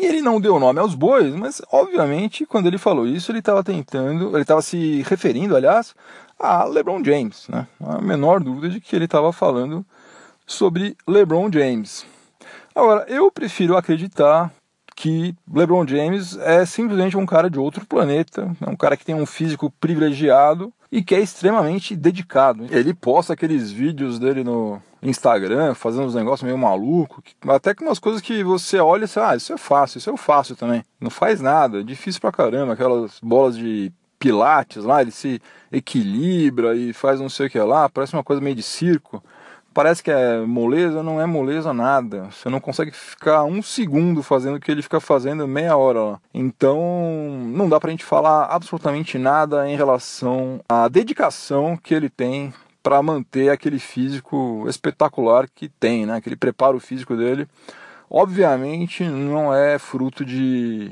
E 0.00 0.04
ele 0.04 0.20
não 0.20 0.40
deu 0.40 0.58
nome 0.58 0.80
aos 0.80 0.96
bois, 0.96 1.32
mas 1.34 1.62
obviamente 1.70 2.44
quando 2.44 2.66
ele 2.66 2.78
falou 2.78 3.06
isso, 3.06 3.30
ele 3.30 3.38
estava 3.38 3.62
tentando, 3.62 4.30
ele 4.30 4.42
estava 4.42 4.60
se 4.60 5.02
referindo, 5.02 5.54
aliás, 5.54 5.94
a 6.38 6.64
LeBron 6.64 7.04
James, 7.04 7.46
né? 7.48 7.66
A 7.80 8.00
menor 8.00 8.40
dúvida 8.40 8.68
de 8.68 8.80
que 8.80 8.96
ele 8.96 9.04
estava 9.04 9.32
falando 9.32 9.86
sobre 10.46 10.96
LeBron 11.06 11.50
James. 11.52 12.06
Agora, 12.74 13.04
eu 13.08 13.30
prefiro 13.30 13.76
acreditar 13.76 14.52
que 14.94 15.34
LeBron 15.52 15.86
James 15.86 16.38
é 16.38 16.64
simplesmente 16.64 17.16
um 17.16 17.26
cara 17.26 17.50
de 17.50 17.58
outro 17.58 17.84
planeta, 17.84 18.50
é 18.60 18.70
um 18.70 18.76
cara 18.76 18.96
que 18.96 19.04
tem 19.04 19.14
um 19.14 19.26
físico 19.26 19.70
privilegiado 19.78 20.72
e 20.90 21.02
que 21.02 21.14
é 21.14 21.20
extremamente 21.20 21.94
dedicado. 21.94 22.66
Ele 22.70 22.94
posta 22.94 23.34
aqueles 23.34 23.70
vídeos 23.70 24.18
dele 24.18 24.42
no 24.42 24.80
Instagram, 25.02 25.74
fazendo 25.74 26.06
uns 26.06 26.14
negócios 26.14 26.46
meio 26.46 26.56
maluco, 26.56 27.22
até 27.48 27.74
com 27.74 27.84
umas 27.84 27.98
coisas 27.98 28.22
que 28.22 28.42
você 28.42 28.78
olha 28.78 29.04
e 29.04 29.08
você, 29.08 29.20
ah, 29.20 29.36
isso 29.36 29.52
é 29.52 29.58
fácil, 29.58 29.98
isso 29.98 30.08
eu 30.08 30.16
faço 30.16 30.56
também. 30.56 30.82
Não 30.98 31.10
faz 31.10 31.42
nada, 31.42 31.80
é 31.80 31.82
difícil 31.82 32.20
pra 32.20 32.32
caramba, 32.32 32.72
aquelas 32.72 33.20
bolas 33.22 33.56
de 33.56 33.92
pilates 34.18 34.82
lá, 34.82 35.02
ele 35.02 35.10
se 35.10 35.40
equilibra 35.70 36.74
e 36.74 36.94
faz 36.94 37.20
não 37.20 37.28
sei 37.28 37.48
o 37.48 37.50
que 37.50 37.58
lá, 37.58 37.88
parece 37.88 38.14
uma 38.14 38.24
coisa 38.24 38.40
meio 38.40 38.56
de 38.56 38.62
circo 38.62 39.22
parece 39.76 40.02
que 40.02 40.10
é 40.10 40.38
moleza, 40.38 41.02
não 41.02 41.20
é 41.20 41.26
moleza 41.26 41.70
nada. 41.70 42.30
Você 42.30 42.48
não 42.48 42.60
consegue 42.60 42.90
ficar 42.92 43.44
um 43.44 43.60
segundo 43.60 44.22
fazendo 44.22 44.56
o 44.56 44.60
que 44.60 44.70
ele 44.70 44.80
fica 44.80 44.98
fazendo 45.00 45.46
meia 45.46 45.76
hora 45.76 46.00
lá. 46.00 46.20
Então, 46.32 46.80
não 47.44 47.68
dá 47.68 47.78
pra 47.78 47.90
gente 47.90 48.02
falar 48.02 48.46
absolutamente 48.46 49.18
nada 49.18 49.68
em 49.68 49.76
relação 49.76 50.60
à 50.66 50.88
dedicação 50.88 51.76
que 51.76 51.92
ele 51.92 52.08
tem 52.08 52.54
para 52.82 53.02
manter 53.02 53.50
aquele 53.50 53.78
físico 53.78 54.64
espetacular 54.66 55.46
que 55.54 55.68
tem, 55.68 56.06
né? 56.06 56.16
Aquele 56.16 56.36
preparo 56.36 56.80
físico 56.80 57.14
dele. 57.14 57.46
Obviamente 58.08 59.04
não 59.04 59.54
é 59.54 59.78
fruto 59.78 60.24
de 60.24 60.90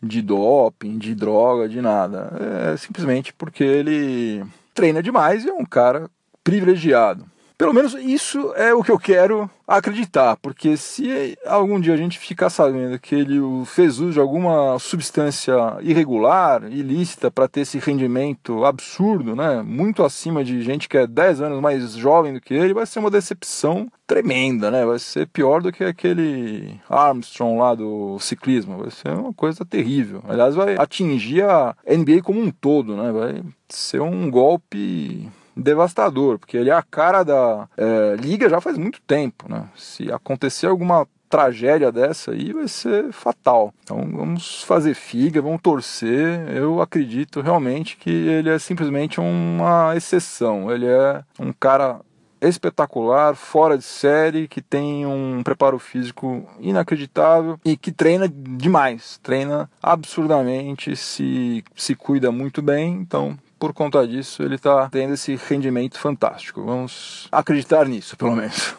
de 0.00 0.22
doping, 0.22 0.98
de 0.98 1.14
droga, 1.16 1.68
de 1.68 1.80
nada. 1.80 2.30
É 2.72 2.76
simplesmente 2.76 3.32
porque 3.32 3.64
ele 3.64 4.44
treina 4.72 5.02
demais 5.02 5.44
e 5.44 5.48
é 5.48 5.52
um 5.52 5.64
cara 5.64 6.08
privilegiado. 6.44 7.33
Pelo 7.56 7.72
menos 7.72 7.94
isso 7.94 8.52
é 8.56 8.74
o 8.74 8.82
que 8.82 8.90
eu 8.90 8.98
quero 8.98 9.48
acreditar, 9.66 10.36
porque 10.36 10.76
se 10.76 11.38
algum 11.46 11.80
dia 11.80 11.94
a 11.94 11.96
gente 11.96 12.18
ficar 12.18 12.50
sabendo 12.50 12.98
que 12.98 13.14
ele 13.14 13.38
fez 13.64 14.00
uso 14.00 14.12
de 14.12 14.20
alguma 14.20 14.76
substância 14.78 15.54
irregular, 15.80 16.64
ilícita, 16.64 17.30
para 17.30 17.48
ter 17.48 17.60
esse 17.60 17.78
rendimento 17.78 18.64
absurdo, 18.64 19.36
né, 19.36 19.62
muito 19.62 20.02
acima 20.02 20.44
de 20.44 20.62
gente 20.62 20.88
que 20.88 20.98
é 20.98 21.06
10 21.06 21.40
anos 21.42 21.60
mais 21.60 21.92
jovem 21.92 22.34
do 22.34 22.40
que 22.40 22.52
ele, 22.52 22.74
vai 22.74 22.86
ser 22.86 22.98
uma 22.98 23.10
decepção 23.10 23.88
tremenda, 24.06 24.70
né? 24.70 24.84
Vai 24.84 24.98
ser 24.98 25.26
pior 25.28 25.62
do 25.62 25.72
que 25.72 25.82
aquele 25.82 26.78
Armstrong 26.88 27.58
lá 27.58 27.74
do 27.74 28.18
ciclismo, 28.18 28.78
vai 28.78 28.90
ser 28.90 29.08
uma 29.08 29.32
coisa 29.32 29.64
terrível. 29.64 30.22
Aliás, 30.28 30.54
vai 30.54 30.76
atingir 30.76 31.44
a 31.44 31.74
NBA 31.86 32.22
como 32.22 32.40
um 32.40 32.50
todo, 32.50 32.96
né? 32.96 33.10
Vai 33.12 33.42
ser 33.68 34.02
um 34.02 34.30
golpe 34.30 35.30
devastador, 35.56 36.38
porque 36.38 36.56
ele 36.56 36.70
é 36.70 36.74
a 36.74 36.82
cara 36.82 37.22
da 37.22 37.68
é, 37.76 38.16
liga 38.16 38.48
já 38.48 38.60
faz 38.60 38.76
muito 38.78 39.00
tempo, 39.02 39.46
né? 39.48 39.68
Se 39.76 40.10
acontecer 40.10 40.66
alguma 40.66 41.06
tragédia 41.28 41.90
dessa 41.90 42.30
aí 42.30 42.52
vai 42.52 42.68
ser 42.68 43.12
fatal. 43.12 43.74
Então 43.82 44.08
vamos 44.12 44.62
fazer 44.62 44.94
figa, 44.94 45.42
vamos 45.42 45.60
torcer. 45.60 46.48
Eu 46.54 46.80
acredito 46.80 47.40
realmente 47.40 47.96
que 47.96 48.10
ele 48.10 48.50
é 48.50 48.58
simplesmente 48.58 49.18
uma 49.18 49.96
exceção. 49.96 50.70
Ele 50.70 50.86
é 50.86 51.24
um 51.40 51.52
cara 51.52 52.00
espetacular, 52.40 53.34
fora 53.34 53.76
de 53.76 53.84
série, 53.84 54.46
que 54.46 54.60
tem 54.60 55.06
um 55.06 55.42
preparo 55.42 55.78
físico 55.78 56.46
inacreditável 56.60 57.58
e 57.64 57.76
que 57.76 57.90
treina 57.90 58.28
demais, 58.28 59.18
treina 59.22 59.70
absurdamente, 59.82 60.94
se, 60.94 61.64
se 61.74 61.94
cuida 61.94 62.30
muito 62.30 62.62
bem. 62.62 62.92
Então, 62.94 63.36
por 63.64 63.72
conta 63.72 64.06
disso, 64.06 64.42
ele 64.42 64.56
está 64.56 64.90
tendo 64.90 65.14
esse 65.14 65.36
rendimento 65.36 65.98
fantástico. 65.98 66.62
Vamos 66.62 67.28
acreditar 67.32 67.88
nisso, 67.88 68.14
pelo 68.14 68.36
menos. 68.36 68.74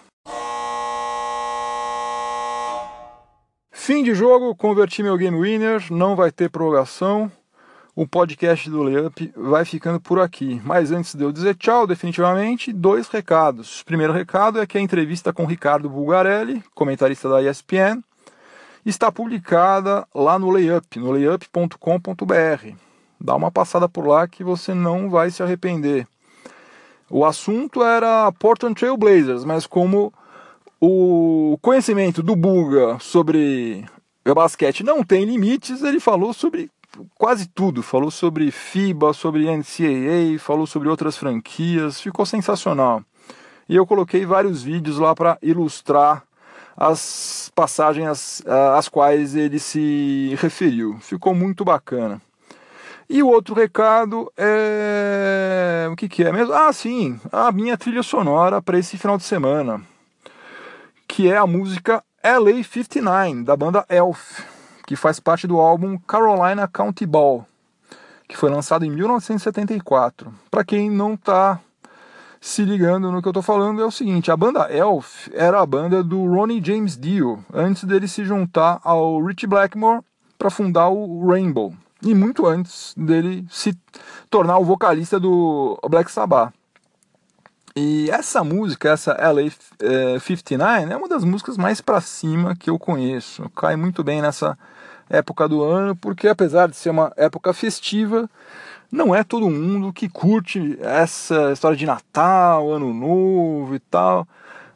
Fim 3.72 4.04
de 4.04 4.14
jogo, 4.14 4.56
converti 4.56 5.02
meu 5.02 5.18
game 5.18 5.42
winner, 5.42 5.92
não 5.92 6.16
vai 6.16 6.32
ter 6.32 6.52
prorrogação. 6.52 7.32
O 7.96 8.08
podcast 8.08 8.70
do 8.70 8.84
Layup 8.84 9.34
vai 9.36 9.66
ficando 9.66 10.00
por 10.00 10.20
aqui. 10.20 10.62
Mas 10.64 10.92
antes 10.92 11.16
de 11.16 11.24
eu 11.24 11.32
dizer 11.32 11.56
tchau, 11.56 11.88
definitivamente, 11.88 12.72
dois 12.72 13.08
recados. 13.08 13.82
O 13.82 13.86
primeiro 13.86 14.14
recado 14.14 14.62
é 14.62 14.68
que 14.68 14.78
a 14.78 14.82
entrevista 14.82 15.34
com 15.34 15.46
Ricardo 15.46 15.90
Bulgarelli, 15.90 16.64
comentarista 16.76 17.28
da 17.28 17.42
ESPN, 17.42 18.04
está 18.86 19.12
publicada 19.12 20.08
lá 20.14 20.38
no 20.38 20.52
Layup, 20.52 21.00
no 21.00 21.12
layup.com.br. 21.12 22.86
Dá 23.20 23.36
uma 23.36 23.52
passada 23.52 23.88
por 23.88 24.06
lá 24.06 24.28
que 24.28 24.44
você 24.44 24.74
não 24.74 25.10
vai 25.10 25.32
se 25.32 25.42
arrepender. 25.42 26.08
O 27.10 27.24
assunto 27.24 27.84
era 27.84 28.32
Portland 28.34 28.76
Trail 28.76 28.98
Blazers, 28.98 29.44
mas 29.44 29.68
como 29.68 30.14
o 30.82 31.58
conhecimento 31.62 32.22
do 32.22 32.36
Buga 32.36 32.98
sobre 33.00 33.86
basquete 34.26 34.84
não 34.84 35.04
tem 35.04 35.24
limites, 35.24 35.84
ele 35.84 36.00
falou 36.00 36.34
sobre 36.34 36.70
quase 37.16 37.48
tudo. 37.48 37.84
Falou 37.84 38.10
sobre 38.10 38.52
FIBA, 38.52 39.14
sobre 39.14 39.46
NCAA, 39.46 40.40
falou 40.40 40.66
sobre 40.66 40.90
outras 40.90 41.18
franquias, 41.18 42.00
ficou 42.00 42.26
sensacional. 42.26 43.04
E 43.68 43.76
eu 43.76 43.86
coloquei 43.86 44.26
vários 44.26 44.64
vídeos 44.64 45.00
lá 45.00 45.16
para 45.16 45.38
ilustrar 45.42 46.24
as 46.78 47.52
passagens 47.56 48.08
às, 48.08 48.46
às 48.78 48.90
quais 48.90 49.36
ele 49.36 49.60
se 49.60 50.36
referiu. 50.40 50.98
Ficou 51.00 51.34
muito 51.34 51.64
bacana. 51.64 52.22
E 53.08 53.22
o 53.22 53.28
outro 53.28 53.54
recado 53.54 54.32
é. 54.36 55.88
O 55.92 55.96
que, 55.96 56.10
que 56.10 56.24
é 56.24 56.32
mesmo? 56.32 56.54
Ah, 56.54 56.74
sim, 56.74 57.20
a 57.32 57.52
minha 57.52 57.78
trilha 57.78 58.02
sonora 58.02 58.62
para 58.62 58.80
esse 58.80 58.98
final 58.98 59.18
de 59.18 59.24
semana. 59.24 59.80
Que 61.08 61.32
é 61.32 61.38
a 61.38 61.46
música 61.46 62.04
LA 62.24 62.64
59, 62.64 63.44
da 63.44 63.56
banda 63.56 63.86
Elf, 63.88 64.40
que 64.88 64.96
faz 64.96 65.20
parte 65.20 65.46
do 65.46 65.60
álbum 65.60 66.00
Carolina 66.00 66.68
County 66.68 67.06
Ball, 67.06 67.46
que 68.28 68.36
foi 68.36 68.50
lançado 68.50 68.84
em 68.84 68.90
1974. 68.90 70.34
Para 70.50 70.66
quem 70.66 70.90
não 70.90 71.14
está 71.14 71.60
se 72.42 72.64
ligando 72.64 73.12
no 73.12 73.22
que 73.22 73.28
eu 73.28 73.32
estou 73.32 73.44
falando, 73.44 73.84
é 73.84 73.86
o 73.86 73.92
seguinte: 73.92 74.32
a 74.32 74.38
banda 74.38 74.68
Elf 74.72 75.28
era 75.32 75.62
a 75.62 75.66
banda 75.66 76.04
do 76.04 76.26
Ronnie 76.26 76.64
James 76.64 76.98
Dio, 76.98 77.46
antes 77.54 77.84
dele 77.84 78.08
se 78.08 78.26
juntar 78.26 78.80
ao 78.84 79.24
Rich 79.24 79.46
Blackmore 79.46 80.02
para 80.40 80.50
fundar 80.50 80.90
o 80.90 81.28
Rainbow 81.30 81.72
e 82.06 82.14
muito 82.14 82.46
antes 82.46 82.94
dele 82.96 83.46
se 83.50 83.76
tornar 84.30 84.60
o 84.60 84.64
vocalista 84.64 85.20
do 85.20 85.78
Black 85.90 86.12
Sabbath. 86.12 86.54
E 87.76 88.10
essa 88.12 88.44
música, 88.44 88.90
essa 88.90 89.12
LA 89.14 89.50
59, 90.20 90.94
é 90.94 90.96
uma 90.96 91.10
das 91.10 91.26
músicas 91.26 91.58
mais 91.58 91.82
para 91.82 92.00
cima 92.00 92.56
que 92.56 92.70
eu 92.70 92.78
conheço. 92.78 93.50
Cai 93.50 93.76
muito 93.76 94.04
bem 94.04 94.22
nessa 94.22 94.58
época 95.10 95.50
do 95.50 95.64
ano, 95.64 95.96
porque 95.96 96.28
apesar 96.28 96.70
de 96.70 96.76
ser 96.76 96.92
uma 96.92 97.12
época 97.18 97.52
festiva, 97.54 98.30
não 98.92 99.14
é 99.14 99.24
todo 99.24 99.50
mundo 99.50 99.92
que 99.92 100.08
curte 100.08 100.78
essa 100.80 101.52
história 101.52 101.76
de 101.76 101.88
Natal, 101.88 102.72
Ano 102.72 102.94
Novo 102.94 103.76
e 103.76 103.80
tal. 103.80 104.28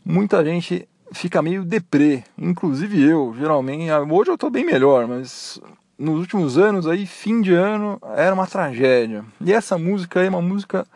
Muita 0.03 0.43
gente 0.43 0.89
fica 1.13 1.43
meio 1.43 1.63
deprê. 1.63 2.23
Inclusive 2.37 3.01
eu, 3.01 3.35
geralmente, 3.37 3.89
hoje 4.11 4.31
eu 4.31 4.37
tô 4.37 4.49
bem 4.49 4.65
melhor, 4.65 5.07
mas 5.07 5.61
nos 5.99 6.17
últimos 6.17 6.57
anos 6.57 6.87
aí, 6.87 7.05
fim 7.05 7.41
de 7.41 7.53
ano, 7.53 8.01
era 8.15 8.33
uma 8.33 8.47
tragédia. 8.47 9.25
E 9.41 9.51
essa 9.51 9.77
música 9.77 10.23
é 10.23 10.29
uma 10.29 10.41
música 10.41 10.87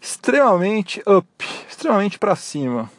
extremamente 0.00 1.00
up, 1.06 1.46
extremamente 1.68 2.18
para 2.18 2.34
cima. 2.34 2.90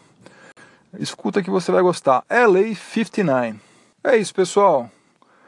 Escuta 0.98 1.44
que 1.44 1.50
você 1.50 1.70
vai 1.72 1.82
gostar. 1.82 2.24
LA 2.30 2.74
59. 2.74 3.60
É 4.02 4.16
isso, 4.16 4.34
pessoal. 4.34 4.90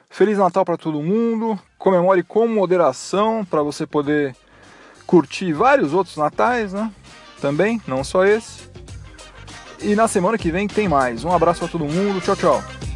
Feliz 0.09 0.37
Natal 0.37 0.65
para 0.65 0.77
todo 0.77 1.01
mundo. 1.01 1.57
Comemore 1.77 2.21
com 2.23 2.45
moderação 2.45 3.45
para 3.45 3.63
você 3.63 3.87
poder 3.87 4.35
curtir 5.07 5.53
vários 5.53 5.93
outros 5.93 6.17
natais, 6.17 6.73
né? 6.73 6.91
Também, 7.39 7.81
não 7.87 8.03
só 8.03 8.25
esse. 8.25 8.69
E 9.81 9.95
na 9.95 10.07
semana 10.07 10.37
que 10.37 10.51
vem 10.51 10.67
tem 10.67 10.87
mais. 10.87 11.23
Um 11.23 11.31
abraço 11.31 11.61
para 11.61 11.69
todo 11.69 11.85
mundo. 11.85 12.21
Tchau, 12.21 12.35
tchau. 12.35 12.90